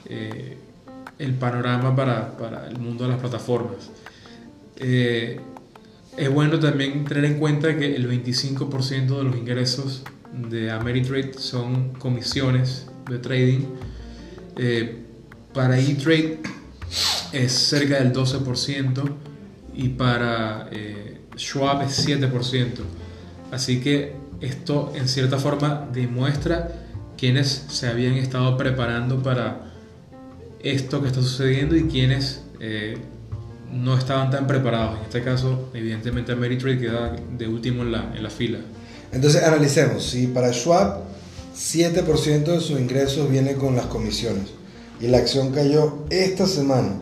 eh, 0.09 0.52
el 1.23 1.33
panorama 1.35 1.95
para, 1.95 2.37
para, 2.37 2.67
el 2.67 2.77
mundo 2.79 3.05
de 3.05 3.11
las 3.11 3.19
plataformas. 3.19 3.89
Eh, 4.75 5.39
es 6.17 6.29
bueno 6.29 6.59
también 6.59 7.05
tener 7.05 7.25
en 7.25 7.39
cuenta 7.39 7.75
que 7.77 7.95
el 7.95 8.09
25% 8.09 9.17
de 9.17 9.23
los 9.23 9.35
ingresos 9.35 10.03
de 10.49 10.69
Ameritrade 10.69 11.33
son 11.37 11.93
comisiones 11.93 12.87
de 13.09 13.17
trading. 13.19 13.65
Eh, 14.57 14.99
para 15.53 15.79
E-Trade 15.79 16.39
es 17.31 17.51
cerca 17.51 17.99
del 17.99 18.13
12% 18.13 19.03
y 19.75 19.89
para 19.89 20.67
eh, 20.71 21.21
Schwab 21.37 21.83
es 21.83 22.07
7%. 22.07 22.69
Así 23.51 23.79
que 23.79 24.13
esto 24.41 24.91
en 24.95 25.07
cierta 25.07 25.37
forma 25.37 25.87
demuestra 25.91 26.69
quienes 27.17 27.47
se 27.69 27.87
habían 27.87 28.15
estado 28.15 28.57
preparando 28.57 29.23
para 29.23 29.72
esto 30.63 31.01
que 31.01 31.07
está 31.07 31.21
sucediendo 31.21 31.75
y 31.75 31.83
quienes 31.83 32.41
eh, 32.59 32.97
no 33.71 33.97
estaban 33.97 34.31
tan 34.31 34.47
preparados. 34.47 34.97
En 34.99 35.03
este 35.03 35.21
caso, 35.21 35.69
evidentemente 35.73 36.31
Ameritrade 36.31 36.79
queda 36.79 37.15
de 37.37 37.47
último 37.47 37.83
en 37.83 37.91
la, 37.91 38.13
en 38.15 38.23
la 38.23 38.29
fila. 38.29 38.59
Entonces 39.11 39.43
analicemos, 39.43 40.03
si 40.03 40.27
para 40.27 40.53
Schwab 40.53 41.01
7% 41.55 42.45
de 42.45 42.59
sus 42.61 42.79
ingresos 42.79 43.29
viene 43.29 43.53
con 43.53 43.75
las 43.75 43.85
comisiones 43.85 44.45
y 44.99 45.07
la 45.07 45.19
acción 45.19 45.51
cayó 45.51 46.05
esta 46.09 46.47
semana 46.47 46.95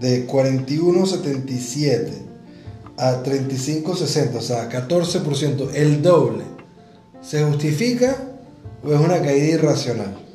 de 0.00 0.26
41.77 0.26 2.10
a 2.98 3.22
35.60, 3.22 4.34
o 4.34 4.40
sea, 4.42 4.68
14%, 4.68 5.70
el 5.74 6.02
doble, 6.02 6.44
¿se 7.22 7.42
justifica 7.44 8.16
o 8.82 8.92
es 8.92 9.00
una 9.00 9.22
caída 9.22 9.46
irracional? 9.46 10.29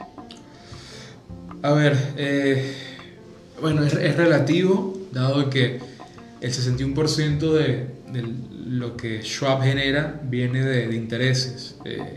A 1.66 1.72
ver, 1.74 1.98
eh, 2.16 2.76
bueno, 3.60 3.84
es, 3.84 3.94
es 3.96 4.16
relativo, 4.16 4.96
dado 5.12 5.50
que 5.50 5.80
el 6.40 6.52
61% 6.52 7.52
de, 7.54 7.88
lo 8.68 8.96
que 8.96 9.24
Schwab 9.24 9.64
genera 9.64 10.22
viene 10.26 10.64
de, 10.64 10.96
intereses. 10.96 11.76
Eh, 11.84 12.16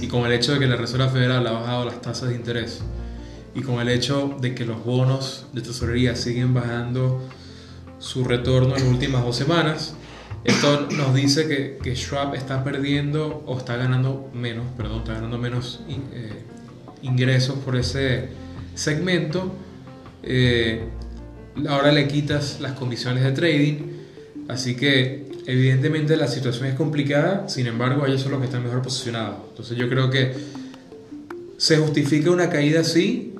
y, 0.00 0.06
con 0.06 0.24
el 0.24 0.32
hecho 0.32 0.54
de 0.54 0.58
que 0.58 0.66
la 0.66 0.76
Reserva 0.76 1.10
Federal 1.10 1.46
ha 1.46 1.52
bajado 1.52 1.84
las 1.84 2.00
tasas 2.00 2.30
de 2.30 2.34
interés 2.34 2.80
y 3.54 3.60
con 3.60 3.78
el 3.78 3.90
hecho 3.90 4.38
de 4.40 4.54
que 4.54 4.64
los 4.64 4.82
bonos 4.82 5.44
de 5.52 5.60
tesorería 5.60 6.16
siguen 6.16 6.54
bajando 6.54 7.20
su 7.98 8.24
retorno 8.24 8.74
en 8.74 8.84
las 8.84 8.90
últimas 8.90 9.22
dos 9.22 9.36
semanas, 9.36 9.94
esto 10.44 10.88
nos 10.96 11.14
dice 11.14 11.46
que, 11.46 11.78
que 11.82 11.94
Schwab 11.94 12.34
está 12.36 12.64
perdiendo 12.64 13.42
o 13.44 13.58
está 13.58 13.76
ganando 13.76 14.30
menos, 14.32 14.64
perdón, 14.78 15.00
está 15.00 15.12
ganando 15.12 15.36
menos 15.36 15.82
eh, 15.90 16.42
ingresos 17.02 17.58
por 17.58 17.76
ese 17.76 18.40
segmento. 18.74 19.52
Eh, 20.22 20.84
ahora 21.68 21.92
le 21.92 22.08
quitas 22.08 22.60
las 22.60 22.72
comisiones 22.72 23.24
de 23.24 23.32
trading, 23.32 23.74
así 24.48 24.76
que 24.76 25.26
evidentemente 25.46 26.16
la 26.16 26.28
situación 26.28 26.66
es 26.66 26.74
complicada, 26.74 27.48
sin 27.48 27.66
embargo 27.66 28.06
ellos 28.06 28.22
son 28.22 28.32
los 28.32 28.40
que 28.40 28.46
están 28.46 28.62
mejor 28.62 28.82
posicionados. 28.82 29.36
Entonces 29.50 29.76
yo 29.76 29.88
creo 29.88 30.10
que 30.10 30.32
se 31.56 31.76
justifica 31.78 32.30
una 32.30 32.50
caída 32.50 32.80
así, 32.80 33.34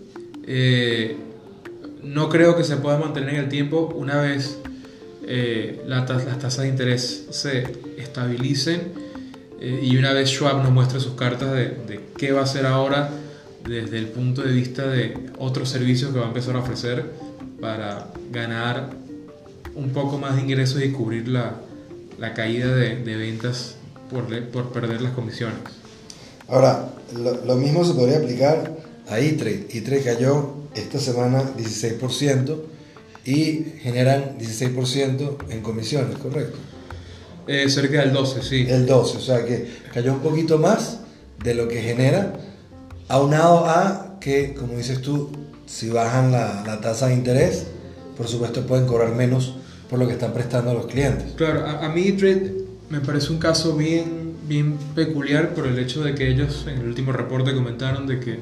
eh, 0.47 1.17
no 2.03 2.29
creo 2.29 2.57
que 2.57 2.65
se 2.65 2.77
pueda 2.77 2.99
mantener 2.99 3.35
en 3.35 3.37
el 3.37 3.49
tiempo 3.49 3.93
una 3.97 4.21
vez 4.21 4.59
eh, 5.25 5.83
las 5.87 6.07
tasas 6.07 6.59
de 6.59 6.69
interés 6.69 7.27
se 7.31 7.65
estabilicen 7.97 9.13
y 9.61 9.97
una 9.97 10.13
vez 10.13 10.29
Schwab 10.29 10.61
nos 10.61 10.73
muestre 10.73 10.99
sus 10.99 11.13
cartas 11.13 11.53
de, 11.53 11.67
de 11.67 12.01
qué 12.19 12.33
va 12.33 12.41
a 12.41 12.43
hacer 12.43 12.67
ahora 12.67 13.11
desde 13.69 13.99
el 13.99 14.07
punto 14.09 14.43
de 14.43 14.53
vista 14.53 14.87
de 14.87 15.31
otros 15.39 15.69
servicios 15.69 16.13
que 16.13 16.19
va 16.19 16.27
a 16.27 16.29
empezar 16.29 16.57
a 16.57 16.61
ofrecer 16.61 17.13
para 17.61 18.09
ganar 18.31 18.91
un 19.75 19.91
poco 19.91 20.19
más 20.19 20.37
de 20.37 20.43
ingresos 20.43 20.83
y 20.83 20.91
cubrir 20.91 21.29
la, 21.29 21.55
la 22.19 22.35
caída 22.35 22.75
de, 22.75 22.97
de, 22.97 23.17
ventas 23.17 23.77
por, 24.11 24.27
por 24.49 24.73
perder 24.73 25.01
las 25.01 25.13
comisiones. 25.13 25.59
Ahora, 26.49 26.91
lo, 27.15 27.57
mismo 27.57 27.85
se 27.85 27.95
podría 27.95 28.19
aplicar 28.19 28.77
a 29.09 29.19
E-Trade. 29.19 29.69
E-Trade 29.71 30.03
cayó 30.03 30.55
esta 30.75 30.99
semana 30.99 31.43
16% 31.57 32.57
y 33.25 33.65
generan 33.81 34.39
16% 34.39 35.51
en 35.51 35.63
comisiones, 35.63 36.19
¿correcto? 36.19 36.59
Eh, 37.47 37.69
cerca 37.69 38.01
del 38.01 38.13
12, 38.13 38.43
sí. 38.43 38.67
El 38.69 38.87
12, 38.87 39.17
o 39.17 39.21
sea 39.21 39.45
que 39.45 39.69
cayó 39.93 40.13
un 40.13 40.21
poquito 40.21 40.59
más 40.59 41.01
de 41.43 41.55
lo 41.55 41.69
que 41.69 41.81
genera, 41.81 42.35
aunado 43.13 43.67
a 43.67 44.17
que, 44.21 44.55
como 44.55 44.75
dices 44.79 45.03
tú, 45.03 45.31
si 45.67 45.91
bajan 45.91 46.33
la, 46.33 46.81
tasa 46.81 47.09
de 47.09 47.15
interés, 47.15 47.67
por 48.17 48.27
supuesto 48.27 48.67
pueden 48.67 48.87
cobrar 48.87 49.15
menos 49.15 49.57
por 49.91 49.99
lo 49.99 50.07
que 50.07 50.15
están 50.15 50.33
prestando 50.33 50.71
a 50.71 50.75
los 50.75 50.87
clientes. 50.87 51.35
Claro, 51.37 51.67
a, 51.67 51.89
mí 51.91 52.09
E-Trade 52.09 52.55
me 52.89 53.01
parece 53.01 53.31
un 53.31 53.39
caso 53.39 53.77
bien, 53.77 54.35
bien 54.49 54.79
peculiar 54.95 55.51
por 55.51 55.67
el 55.67 55.79
hecho 55.79 56.03
de 56.03 56.15
que 56.15 56.31
ellos 56.31 56.65
en 56.67 56.79
el 56.79 56.87
último 56.87 57.13
reporte 57.13 57.55
comentaron 57.55 58.07
de 58.07 58.19
que 58.19 58.41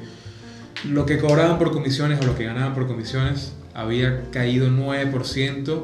lo 0.89 1.05
que 1.05 1.17
cobraban 1.17 1.57
por 1.57 1.71
comisiones 1.71 2.21
o 2.21 2.25
lo 2.25 2.37
que 2.37 2.45
ganaban 2.45 2.73
por 2.73 2.87
comisiones 2.87 3.51
había 3.73 4.31
caído 4.31 4.69
9%, 4.69 5.83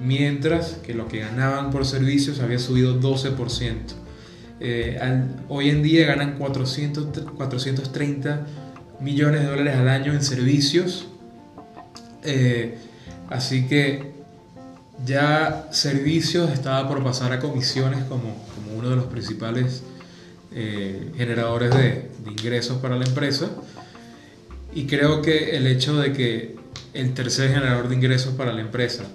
mientras 0.00 0.74
que 0.84 0.94
lo 0.94 1.08
que 1.08 1.18
ganaban 1.18 1.72
por 1.72 1.84
servicios 1.84 2.38
había 2.38 2.60
subido 2.60 3.00
12%. 3.00 4.01
Eh, 4.64 4.96
hoy 5.48 5.70
en 5.70 5.82
día 5.82 6.06
ganan 6.06 6.38
400, 6.38 7.32
430 7.32 8.46
millones 9.00 9.40
de 9.40 9.46
dólares 9.48 9.74
al 9.74 9.88
año 9.88 10.12
en 10.12 10.22
servicios. 10.22 11.08
Eh, 12.22 12.78
así 13.28 13.66
que 13.66 14.12
ya 15.04 15.66
servicios 15.72 16.52
estaba 16.52 16.88
por 16.88 17.02
pasar 17.02 17.32
a 17.32 17.40
comisiones 17.40 18.04
como, 18.04 18.36
como 18.54 18.78
uno 18.78 18.90
de 18.90 18.94
los 18.94 19.06
principales 19.06 19.82
eh, 20.52 21.10
generadores 21.16 21.70
de, 21.70 22.10
de, 22.24 22.30
ingresos 22.30 22.78
para 22.78 22.94
la 22.94 23.04
empresa. 23.04 23.50
Y 24.72 24.86
creo 24.86 25.22
que 25.22 25.56
el 25.56 25.66
hecho 25.66 25.98
de 25.98 26.12
que 26.12 26.54
el 26.94 27.14
tercer 27.14 27.52
generador 27.52 27.88
de 27.88 27.96
ingresos 27.96 28.34
para 28.34 28.52
la 28.52 28.60
empresa 28.60 29.06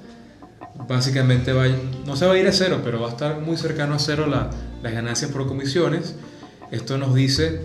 básicamente 0.88 1.54
va, 1.54 1.66
no 2.06 2.16
se 2.16 2.26
va 2.26 2.34
a 2.34 2.38
ir 2.38 2.48
a 2.48 2.52
cero, 2.52 2.82
pero 2.84 3.00
va 3.00 3.08
a 3.08 3.12
estar 3.12 3.40
muy 3.40 3.58
cercano 3.58 3.96
a 3.96 4.00
cero 4.00 4.28
la, 4.28 4.50
las 4.82 4.94
ganancias 4.94 5.32
por 5.32 5.48
comisiones. 5.48 6.16
Esto 6.72 6.98
nos 6.98 7.16
dice 7.16 7.62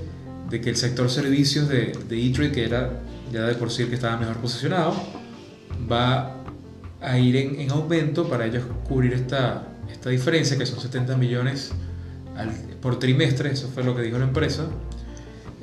de 0.48 0.60
que 0.60 0.70
el 0.70 0.76
sector 0.76 1.10
servicios 1.10 1.68
de, 1.68 1.92
de 2.08 2.26
E-Trade, 2.26 2.52
que 2.52 2.64
era 2.64 3.00
ya 3.32 3.42
de 3.46 3.54
por 3.54 3.70
sí 3.70 3.82
el 3.82 3.88
que 3.88 3.94
estaba 3.94 4.16
mejor 4.16 4.36
posicionado, 4.36 4.94
va 5.90 6.36
a 7.00 7.18
ir 7.18 7.36
en, 7.36 7.70
aumento 7.70 8.28
para 8.28 8.46
ellos 8.46 8.64
cubrir 8.86 9.12
esta, 9.14 9.66
esta 9.90 10.10
diferencia, 10.10 10.56
que 10.56 10.66
son 10.66 10.80
70 10.80 11.16
millones 11.16 11.72
por 12.80 12.98
trimestre, 12.98 13.52
eso 13.52 13.68
fue 13.68 13.82
lo 13.84 13.94
que 13.96 14.02
dijo 14.02 14.18
la 14.18 14.24
empresa. 14.24 14.66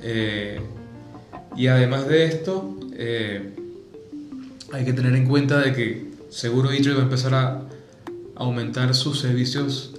Eh, 0.01 0.59
y 1.55 1.67
además 1.67 2.07
de 2.07 2.25
esto, 2.25 2.77
eh, 2.93 3.53
hay 4.71 4.85
que 4.85 4.93
tener 4.93 5.15
en 5.15 5.25
cuenta 5.27 5.59
de 5.59 5.73
que 5.73 6.08
seguro 6.29 6.71
E-Trade 6.71 6.95
va 6.95 7.01
a 7.01 7.05
empezar 7.05 7.33
a 7.33 7.63
aumentar 8.35 8.93
sus 8.95 9.19
servicios 9.19 9.93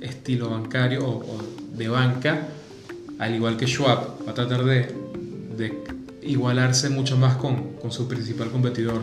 estilo 0.00 0.50
bancario 0.50 1.06
o, 1.06 1.38
de 1.72 1.88
banca, 1.88 2.48
al 3.18 3.34
igual 3.34 3.56
que 3.56 3.66
Schwab, 3.66 4.26
va 4.26 4.32
a 4.32 4.34
tratar 4.34 4.64
de, 4.64 4.88
de 5.56 5.72
igualarse 6.22 6.88
mucho 6.90 7.16
más 7.16 7.36
con, 7.36 7.74
con 7.74 7.92
su 7.92 8.08
principal 8.08 8.50
competidor. 8.50 9.02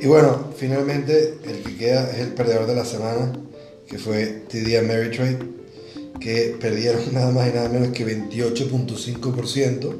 Y 0.00 0.06
bueno, 0.06 0.48
finalmente 0.56 1.38
el 1.44 1.62
que 1.62 1.76
queda 1.76 2.10
es 2.10 2.18
el 2.18 2.34
perdedor 2.34 2.66
de 2.66 2.74
la 2.74 2.84
semana, 2.84 3.32
que 3.86 3.98
fue 3.98 4.44
TD 4.48 4.78
Ameritrade, 4.78 5.38
que 6.18 6.56
perdieron 6.60 7.02
nada 7.12 7.30
más 7.30 7.48
y 7.48 7.52
nada 7.52 7.68
menos 7.68 7.88
que 7.88 8.06
28.5%. 8.06 9.96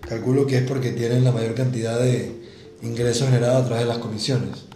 Calculo 0.00 0.46
que 0.46 0.58
es 0.58 0.62
porque 0.62 0.90
tienen 0.90 1.24
la 1.24 1.32
mayor 1.32 1.54
cantidad 1.54 2.00
de 2.00 2.32
ingresos 2.82 3.28
generados 3.28 3.62
a 3.62 3.66
través 3.66 3.84
de 3.84 3.88
las 3.88 3.98
comisiones. 3.98 4.69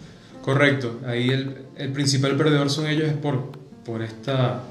Correcto, 0.45 0.99
ahí 1.07 1.31
el, 1.31 1.91
principal 1.91 2.37
perdedor 2.37 2.69
son 2.69 2.85
ellos 2.85 3.07
es 3.07 3.15
por, 3.15 3.51
por 3.83 4.03
esta, 4.03 4.61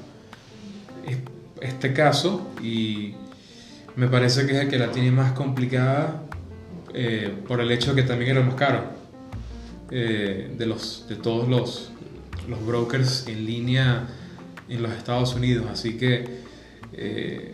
este 1.60 1.92
caso 1.92 2.52
y 2.62 3.14
me 3.96 4.06
parece 4.06 4.46
que 4.46 4.52
es 4.52 4.58
el 4.60 4.68
que 4.68 4.78
la 4.78 4.92
tiene 4.92 5.10
más 5.10 5.32
complicada 5.32 6.22
eh, 6.94 7.34
por 7.48 7.60
el 7.60 7.72
hecho 7.72 7.92
de 7.92 8.02
que 8.02 8.06
también 8.06 8.30
era 8.30 8.46
más 8.46 8.54
caro. 8.54 8.84
Eh, 9.90 10.54
de, 10.56 10.66
los, 10.66 11.06
de 11.08 11.16
todos 11.16 11.48
los, 11.48 11.90
los, 12.48 12.64
brokers 12.64 13.26
en 13.26 13.44
línea 13.44 14.06
en 14.68 14.80
los 14.80 14.92
Estados 14.92 15.34
Unidos. 15.34 15.66
Así 15.72 15.98
que 15.98 16.24
eh, 16.92 17.52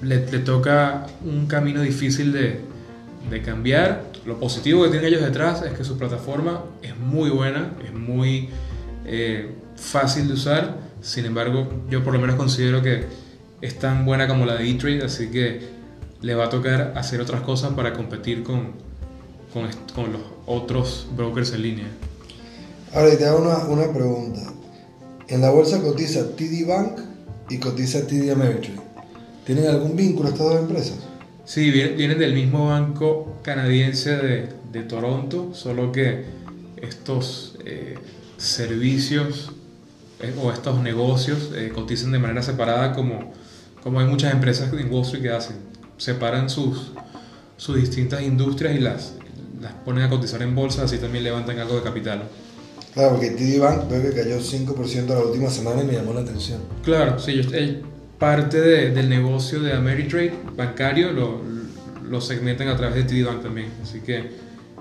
le, 0.00 0.18
toca 0.38 1.08
un 1.26 1.46
camino 1.46 1.82
difícil 1.82 2.32
de, 2.32 2.58
de, 3.30 3.42
cambiar. 3.42 4.11
Lo 4.24 4.38
positivo 4.38 4.84
que 4.84 4.90
tienen 4.90 5.08
ellos 5.08 5.22
detrás 5.22 5.62
es 5.62 5.72
que 5.72 5.84
su 5.84 5.98
plataforma 5.98 6.64
es 6.80 6.96
muy 6.96 7.30
buena, 7.30 7.72
es 7.84 7.92
muy 7.92 8.48
eh, 9.04 9.50
fácil 9.76 10.28
de 10.28 10.34
usar. 10.34 10.76
Sin 11.00 11.24
embargo, 11.24 11.68
yo 11.90 12.04
por 12.04 12.12
lo 12.12 12.20
menos 12.20 12.36
considero 12.36 12.82
que 12.82 13.06
es 13.60 13.78
tan 13.78 14.04
buena 14.04 14.28
como 14.28 14.46
la 14.46 14.54
de 14.54 14.70
E-Trade, 14.70 15.04
así 15.04 15.28
que 15.28 15.60
le 16.20 16.34
va 16.36 16.44
a 16.44 16.50
tocar 16.50 16.94
hacer 16.96 17.20
otras 17.20 17.42
cosas 17.42 17.72
para 17.72 17.92
competir 17.92 18.44
con, 18.44 18.72
con, 19.52 19.68
con 19.94 20.12
los 20.12 20.22
otros 20.46 21.08
brokers 21.16 21.52
en 21.54 21.62
línea. 21.62 21.86
Ahora, 22.94 23.16
te 23.18 23.26
hago 23.26 23.40
una, 23.40 23.58
una 23.64 23.92
pregunta. 23.92 24.40
En 25.26 25.40
la 25.40 25.50
bolsa 25.50 25.80
cotiza 25.80 26.36
TD 26.36 26.66
Bank 26.66 27.00
y 27.50 27.58
cotiza 27.58 28.06
TD 28.06 28.30
Ameritrade. 28.30 28.80
¿Tienen 29.44 29.66
algún 29.66 29.96
vínculo 29.96 30.28
estas 30.28 30.46
dos 30.46 30.60
empresas? 30.60 30.98
Sí, 31.44 31.70
vienen 31.70 32.18
del 32.18 32.34
mismo 32.34 32.68
banco 32.68 33.38
canadiense 33.42 34.16
de, 34.16 34.48
de 34.72 34.82
Toronto, 34.82 35.50
solo 35.54 35.90
que 35.90 36.24
estos 36.80 37.56
eh, 37.64 37.96
servicios 38.36 39.50
eh, 40.20 40.34
o 40.40 40.52
estos 40.52 40.80
negocios 40.80 41.50
eh, 41.54 41.72
cotizan 41.74 42.12
de 42.12 42.18
manera 42.18 42.42
separada 42.42 42.92
como, 42.92 43.32
como 43.82 44.00
hay 44.00 44.06
muchas 44.06 44.32
empresas 44.32 44.72
en 44.72 44.92
Wall 44.92 45.02
Street 45.02 45.22
que 45.22 45.30
hacen. 45.30 45.56
Separan 45.96 46.48
sus, 46.48 46.92
sus 47.56 47.76
distintas 47.76 48.22
industrias 48.22 48.74
y 48.76 48.78
las, 48.78 49.14
las 49.60 49.72
ponen 49.84 50.04
a 50.04 50.10
cotizar 50.10 50.42
en 50.42 50.54
bolsa, 50.54 50.84
así 50.84 50.98
también 50.98 51.24
levantan 51.24 51.58
algo 51.58 51.76
de 51.76 51.82
capital. 51.82 52.22
Claro, 52.94 53.12
porque 53.12 53.30
TD 53.30 53.58
Bank 53.58 53.88
veo 53.88 54.02
que 54.02 54.12
cayó 54.12 54.38
5% 54.38 55.06
la 55.08 55.20
última 55.20 55.48
semana 55.48 55.82
y 55.82 55.86
me 55.86 55.94
llamó 55.94 56.12
la 56.12 56.20
atención. 56.20 56.60
Claro, 56.84 57.18
sí, 57.18 57.42
yo, 57.42 57.50
parte 58.22 58.60
de, 58.60 58.90
del 58.92 59.08
negocio 59.08 59.58
de 59.58 59.72
Ameritrade 59.72 60.32
bancario 60.56 61.10
lo, 61.10 61.40
lo 62.08 62.20
segmentan 62.20 62.68
a 62.68 62.76
través 62.76 62.94
de 62.94 63.02
TD 63.02 63.26
Bank 63.26 63.42
también, 63.42 63.66
así 63.82 63.98
que 63.98 64.30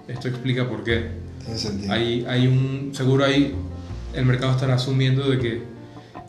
esto 0.08 0.28
explica 0.28 0.70
por 0.70 0.84
qué. 0.84 1.08
Tiene 1.44 1.58
sentido. 1.58 1.92
Hay, 1.92 2.24
hay 2.30 2.46
un, 2.46 2.92
seguro 2.94 3.26
ahí 3.26 3.56
el 4.14 4.28
mercado 4.28 4.52
estará 4.52 4.76
asumiendo 4.76 5.28
de 5.28 5.40
que 5.40 5.64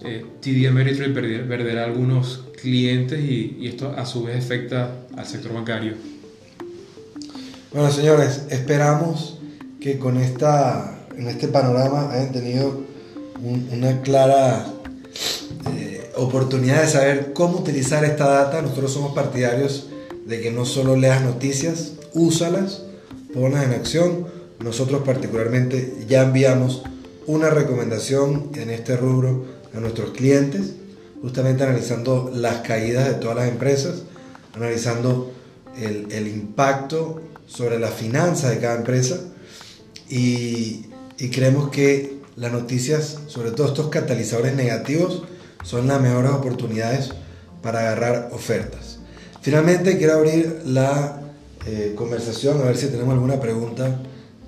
eh, 0.01 0.25
TD 0.41 0.67
Ameritrade 0.69 1.13
perderá, 1.13 1.85
algunos 1.85 2.45
clientes 2.59 3.21
y, 3.21 3.59
y 3.61 3.69
esto 3.69 3.95
a 3.95 4.07
su 4.07 4.23
vez 4.23 4.43
afecta 4.43 4.95
al 5.15 5.27
sector 5.27 5.53
bancario. 5.53 5.93
Bueno, 7.75 7.91
señores, 7.91 8.47
esperamos 8.49 9.39
que 9.83 9.99
con 9.99 10.17
esta, 10.17 11.07
en 11.15 11.29
este 11.29 11.49
panorama 11.49 12.11
hayan 12.11 12.33
tenido 12.33 12.85
una 13.71 14.01
clara 14.01 14.65
oportunidad 16.17 16.83
de 16.83 16.89
saber 16.89 17.33
cómo 17.33 17.59
utilizar 17.59 18.05
esta 18.05 18.27
data. 18.27 18.63
Nosotros 18.63 18.93
somos 18.93 19.15
partidarios 19.15 19.89
de 20.27 20.41
que 20.41 20.51
no 20.51 20.65
solo 20.65 20.97
leas 20.97 21.23
noticias, 21.23 21.93
úsalas, 22.13 22.83
ponlas 23.35 23.65
en 23.65 23.73
acción. 23.73 24.27
Nosotros 24.61 25.03
particularmente 25.05 26.05
ya 26.09 26.23
enviamos 26.23 26.83
una 27.27 27.51
recomendación 27.51 28.51
en 28.55 28.71
este 28.71 28.97
rubro 28.97 29.45
a 29.75 29.81
nuestros 29.81 30.11
clientes, 30.11 30.75
justamente 31.21 31.65
analizando 31.65 32.31
las 32.35 32.59
caídas 32.59 33.09
de 33.09 33.15
todas 33.15 33.37
las 33.37 33.49
empresas, 33.49 34.03
analizando 34.55 35.33
el, 35.81 36.13
el 36.13 36.29
impacto 36.29 37.21
sobre 37.47 37.79
la 37.79 37.89
finanza 37.89 38.51
de 38.51 38.59
cada 38.59 38.77
empresa 38.77 39.19
y, 40.09 40.87
creemos 41.31 41.71
que 41.71 42.19
las 42.37 42.53
noticias, 42.53 43.19
sobre 43.29 43.53
todo 43.53 43.69
estos 43.69 43.89
catalizadores 43.89 44.55
negativos, 44.55 45.23
son 45.63 45.89
las 45.89 46.01
mejores 46.01 46.31
oportunidades 46.31 47.13
para 47.63 47.81
agarrar 47.81 48.31
ofertas. 48.33 49.01
Finalmente 49.41 49.99
quiero 49.99 50.15
abrir 50.15 50.63
la 50.65 51.21
eh, 51.67 51.95
conversación 51.97 52.61
a 52.61 52.65
ver 52.65 52.77
si 52.77 52.89
tenemos 52.89 53.15
alguna 53.15 53.41
pregunta 53.41 54.01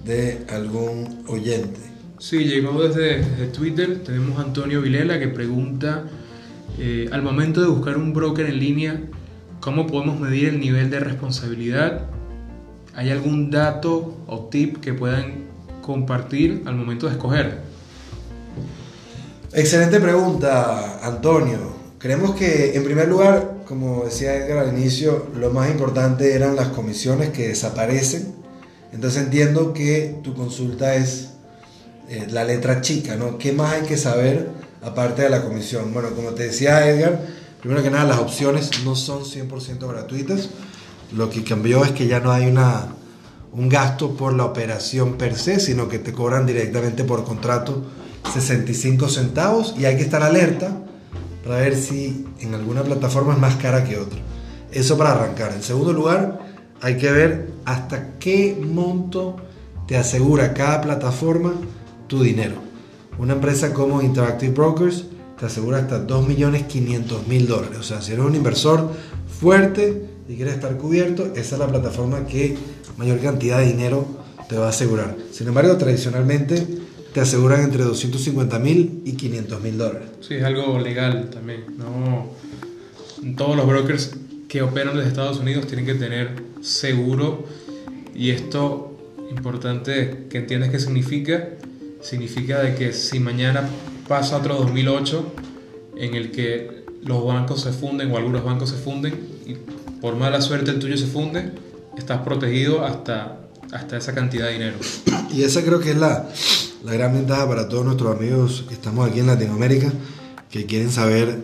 de 0.04 0.44
algún 0.50 1.24
oyente. 1.28 1.80
Sí, 2.18 2.44
llegó 2.44 2.86
desde, 2.86 3.22
Twitter, 3.48 4.02
tenemos 4.04 4.38
a 4.38 4.42
Antonio 4.42 4.80
Vilela 4.80 5.18
que 5.18 5.28
pregunta, 5.28 6.04
eh, 6.78 7.08
al 7.12 7.22
momento 7.22 7.60
de 7.60 7.68
buscar 7.68 7.96
un 7.96 8.12
broker 8.12 8.46
en 8.46 8.58
línea, 8.58 9.00
¿cómo 9.60 9.86
podemos 9.86 10.18
medir 10.20 10.48
el 10.48 10.60
nivel 10.60 10.90
de 10.90 11.00
responsabilidad 11.00 12.08
¿Hay 12.96 13.10
algún 13.10 13.50
dato 13.50 14.16
o 14.28 14.48
tip 14.50 14.78
que 14.78 14.94
puedan 14.94 15.46
compartir 15.82 16.62
al 16.64 16.76
momento 16.76 17.06
de 17.06 17.12
escoger? 17.12 17.58
Excelente 19.56 20.00
pregunta, 20.00 20.98
Antonio. 21.00 21.58
Creemos 22.00 22.34
que, 22.34 22.74
en 22.74 22.82
primer 22.82 23.06
lugar, 23.06 23.58
como 23.68 24.04
decía 24.04 24.34
Edgar 24.34 24.58
al 24.58 24.76
inicio, 24.76 25.28
lo 25.36 25.50
más 25.50 25.70
importante 25.70 26.34
eran 26.34 26.56
las 26.56 26.70
comisiones 26.70 27.28
que 27.28 27.46
desaparecen. 27.46 28.34
Entonces 28.92 29.22
entiendo 29.22 29.72
que 29.72 30.18
tu 30.24 30.34
consulta 30.34 30.96
es 30.96 31.28
eh, 32.08 32.26
la 32.30 32.42
letra 32.42 32.80
chica, 32.80 33.14
¿no? 33.14 33.38
¿Qué 33.38 33.52
más 33.52 33.74
hay 33.74 33.82
que 33.82 33.96
saber 33.96 34.50
aparte 34.82 35.22
de 35.22 35.30
la 35.30 35.44
comisión? 35.44 35.94
Bueno, 35.94 36.10
como 36.16 36.30
te 36.30 36.48
decía 36.48 36.88
Edgar, 36.88 37.20
primero 37.60 37.80
que 37.80 37.90
nada 37.90 38.06
las 38.06 38.18
opciones 38.18 38.84
no 38.84 38.96
son 38.96 39.22
100% 39.22 39.86
gratuitas. 39.86 40.48
Lo 41.16 41.30
que 41.30 41.44
cambió 41.44 41.84
es 41.84 41.92
que 41.92 42.08
ya 42.08 42.18
no 42.18 42.32
hay 42.32 42.48
una, 42.48 42.88
un 43.52 43.68
gasto 43.68 44.16
por 44.16 44.32
la 44.32 44.46
operación 44.46 45.16
per 45.16 45.36
se, 45.36 45.60
sino 45.60 45.88
que 45.88 46.00
te 46.00 46.12
cobran 46.12 46.44
directamente 46.44 47.04
por 47.04 47.22
contrato 47.24 47.84
65 48.32 49.08
centavos 49.08 49.74
y 49.78 49.84
hay 49.84 49.96
que 49.96 50.02
estar 50.02 50.22
alerta 50.22 50.76
para 51.44 51.56
ver 51.56 51.76
si 51.76 52.26
en 52.40 52.54
alguna 52.54 52.82
plataforma 52.82 53.34
es 53.34 53.38
más 53.38 53.56
cara 53.56 53.84
que 53.84 53.98
otra. 53.98 54.18
Eso 54.72 54.96
para 54.96 55.12
arrancar. 55.12 55.52
En 55.52 55.62
segundo 55.62 55.92
lugar, 55.92 56.40
hay 56.80 56.96
que 56.96 57.10
ver 57.10 57.50
hasta 57.64 58.18
qué 58.18 58.58
monto 58.60 59.36
te 59.86 59.96
asegura 59.96 60.54
cada 60.54 60.80
plataforma 60.80 61.52
tu 62.08 62.22
dinero. 62.22 62.56
Una 63.18 63.34
empresa 63.34 63.72
como 63.72 64.02
Interactive 64.02 64.52
Brokers 64.52 65.04
te 65.38 65.46
asegura 65.46 65.78
hasta 65.78 66.06
2.500.000 66.06 67.46
dólares. 67.46 67.78
O 67.78 67.82
sea, 67.82 68.00
si 68.00 68.12
eres 68.12 68.24
un 68.24 68.34
inversor 68.34 68.90
fuerte 69.40 70.06
y 70.28 70.36
quieres 70.36 70.54
estar 70.54 70.76
cubierto, 70.76 71.26
esa 71.36 71.54
es 71.54 71.58
la 71.58 71.68
plataforma 71.68 72.26
que 72.26 72.56
mayor 72.96 73.20
cantidad 73.20 73.58
de 73.58 73.66
dinero 73.66 74.06
te 74.48 74.56
va 74.56 74.66
a 74.66 74.70
asegurar. 74.70 75.16
Sin 75.32 75.46
embargo, 75.46 75.76
tradicionalmente 75.76 76.83
te 77.14 77.20
aseguran 77.20 77.62
entre 77.62 77.84
250 77.84 78.58
mil 78.58 79.02
y 79.04 79.12
500 79.12 79.62
mil 79.62 79.78
dólares. 79.78 80.08
Sí, 80.20 80.34
es 80.34 80.42
algo 80.42 80.80
legal 80.80 81.30
también. 81.30 81.64
No, 81.78 82.26
todos 83.36 83.56
los 83.56 83.66
brokers 83.66 84.16
que 84.48 84.62
operan 84.62 84.96
desde 84.96 85.10
Estados 85.10 85.38
Unidos 85.38 85.68
tienen 85.68 85.86
que 85.86 85.94
tener 85.94 86.32
seguro 86.60 87.46
y 88.16 88.30
esto 88.30 88.98
importante 89.30 90.26
que 90.28 90.38
entiendas 90.38 90.70
qué 90.70 90.80
significa 90.80 91.50
significa 92.02 92.60
de 92.60 92.74
que 92.74 92.92
si 92.92 93.20
mañana 93.20 93.62
pasa 94.08 94.36
otro 94.36 94.56
2008 94.56 95.34
en 95.96 96.14
el 96.14 96.32
que 96.32 96.84
los 97.04 97.24
bancos 97.24 97.62
se 97.62 97.72
funden 97.72 98.10
o 98.10 98.16
algunos 98.16 98.44
bancos 98.44 98.70
se 98.70 98.76
funden 98.76 99.14
y 99.46 99.54
por 100.00 100.16
mala 100.16 100.40
suerte 100.40 100.72
el 100.72 100.80
tuyo 100.80 100.96
se 100.96 101.06
funde, 101.06 101.52
estás 101.96 102.22
protegido 102.22 102.84
hasta, 102.84 103.38
hasta 103.72 103.96
esa 103.96 104.14
cantidad 104.14 104.46
de 104.46 104.52
dinero. 104.54 104.76
Y 105.32 105.42
esa 105.42 105.64
creo 105.64 105.80
que 105.80 105.92
es 105.92 105.96
la, 105.96 106.28
la 106.84 106.92
gran 106.92 107.14
ventaja 107.14 107.48
para 107.48 107.68
todos 107.68 107.84
nuestros 107.84 108.14
amigos 108.14 108.66
que 108.68 108.74
estamos 108.74 109.08
aquí 109.08 109.20
en 109.20 109.26
Latinoamérica, 109.26 109.90
que 110.50 110.66
quieren 110.66 110.90
saber 110.90 111.42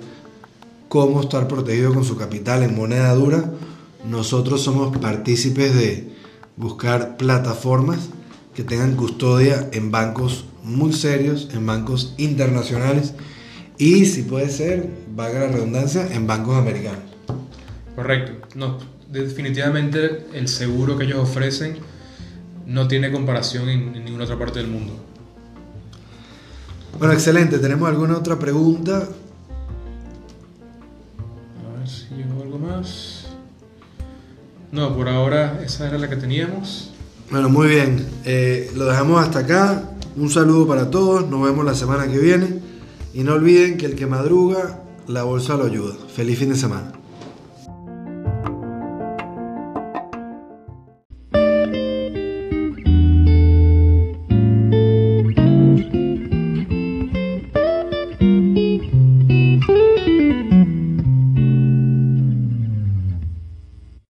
cómo 0.88 1.22
estar 1.22 1.48
protegido 1.48 1.94
con 1.94 2.05
su 2.05 2.16
capital 2.16 2.62
en 2.62 2.76
moneda 2.76 3.14
dura. 3.14 3.50
Nosotros 4.05 4.62
somos 4.62 4.96
partícipes 4.98 5.74
de 5.74 6.12
buscar 6.57 7.16
plataformas 7.16 8.11
que 8.55 8.64
tengan 8.64 8.96
custodia 8.96 9.68
en 9.72 9.90
bancos 9.90 10.44
muy 10.62 10.92
serios, 10.92 11.48
en 11.55 11.64
bancos 11.64 12.14
internacionales 12.18 13.14
y 13.79 14.05
si 14.05 14.24
puede 14.24 14.50
ser, 14.50 14.90
valga 15.16 15.40
la 15.40 15.48
redundancia, 15.48 16.07
en 16.12 16.26
bancos 16.26 16.57
americanos. 16.57 17.00
Correcto. 17.96 18.46
No, 18.57 18.76
definitivamente 19.11 20.26
el 20.35 20.48
seguro 20.48 20.98
que 20.98 21.05
ellos 21.05 21.20
ofrecen 21.20 21.79
no 22.66 22.88
tiene 22.88 23.11
comparación 23.11 23.70
en, 23.70 23.96
en 23.96 24.05
ninguna 24.05 24.24
otra 24.24 24.38
parte 24.38 24.59
del 24.59 24.68
mundo. 24.68 25.07
Bueno, 27.00 27.14
excelente. 27.14 27.58
¿Tenemos 27.58 27.88
alguna 27.88 28.18
otra 28.18 28.38
pregunta? 28.38 29.08
A 31.64 31.78
ver 31.78 31.88
si 31.88 32.14
llegó 32.14 32.42
algo 32.42 32.58
más. 32.58 33.28
No, 34.70 34.94
por 34.94 35.08
ahora 35.08 35.62
esa 35.64 35.88
era 35.88 35.96
la 35.96 36.10
que 36.10 36.16
teníamos. 36.16 36.90
Bueno, 37.30 37.48
muy 37.48 37.68
bien. 37.68 38.06
Eh, 38.26 38.70
lo 38.76 38.84
dejamos 38.84 39.18
hasta 39.24 39.38
acá. 39.38 39.82
Un 40.14 40.28
saludo 40.28 40.68
para 40.68 40.90
todos. 40.90 41.26
Nos 41.26 41.42
vemos 41.42 41.64
la 41.64 41.74
semana 41.74 42.06
que 42.06 42.18
viene. 42.18 42.60
Y 43.14 43.22
no 43.22 43.32
olviden 43.32 43.78
que 43.78 43.86
el 43.86 43.96
que 43.96 44.06
madruga, 44.06 44.82
la 45.08 45.22
bolsa 45.22 45.56
lo 45.56 45.64
ayuda. 45.64 45.94
Feliz 46.14 46.38
fin 46.38 46.50
de 46.50 46.56
semana. 46.56 46.99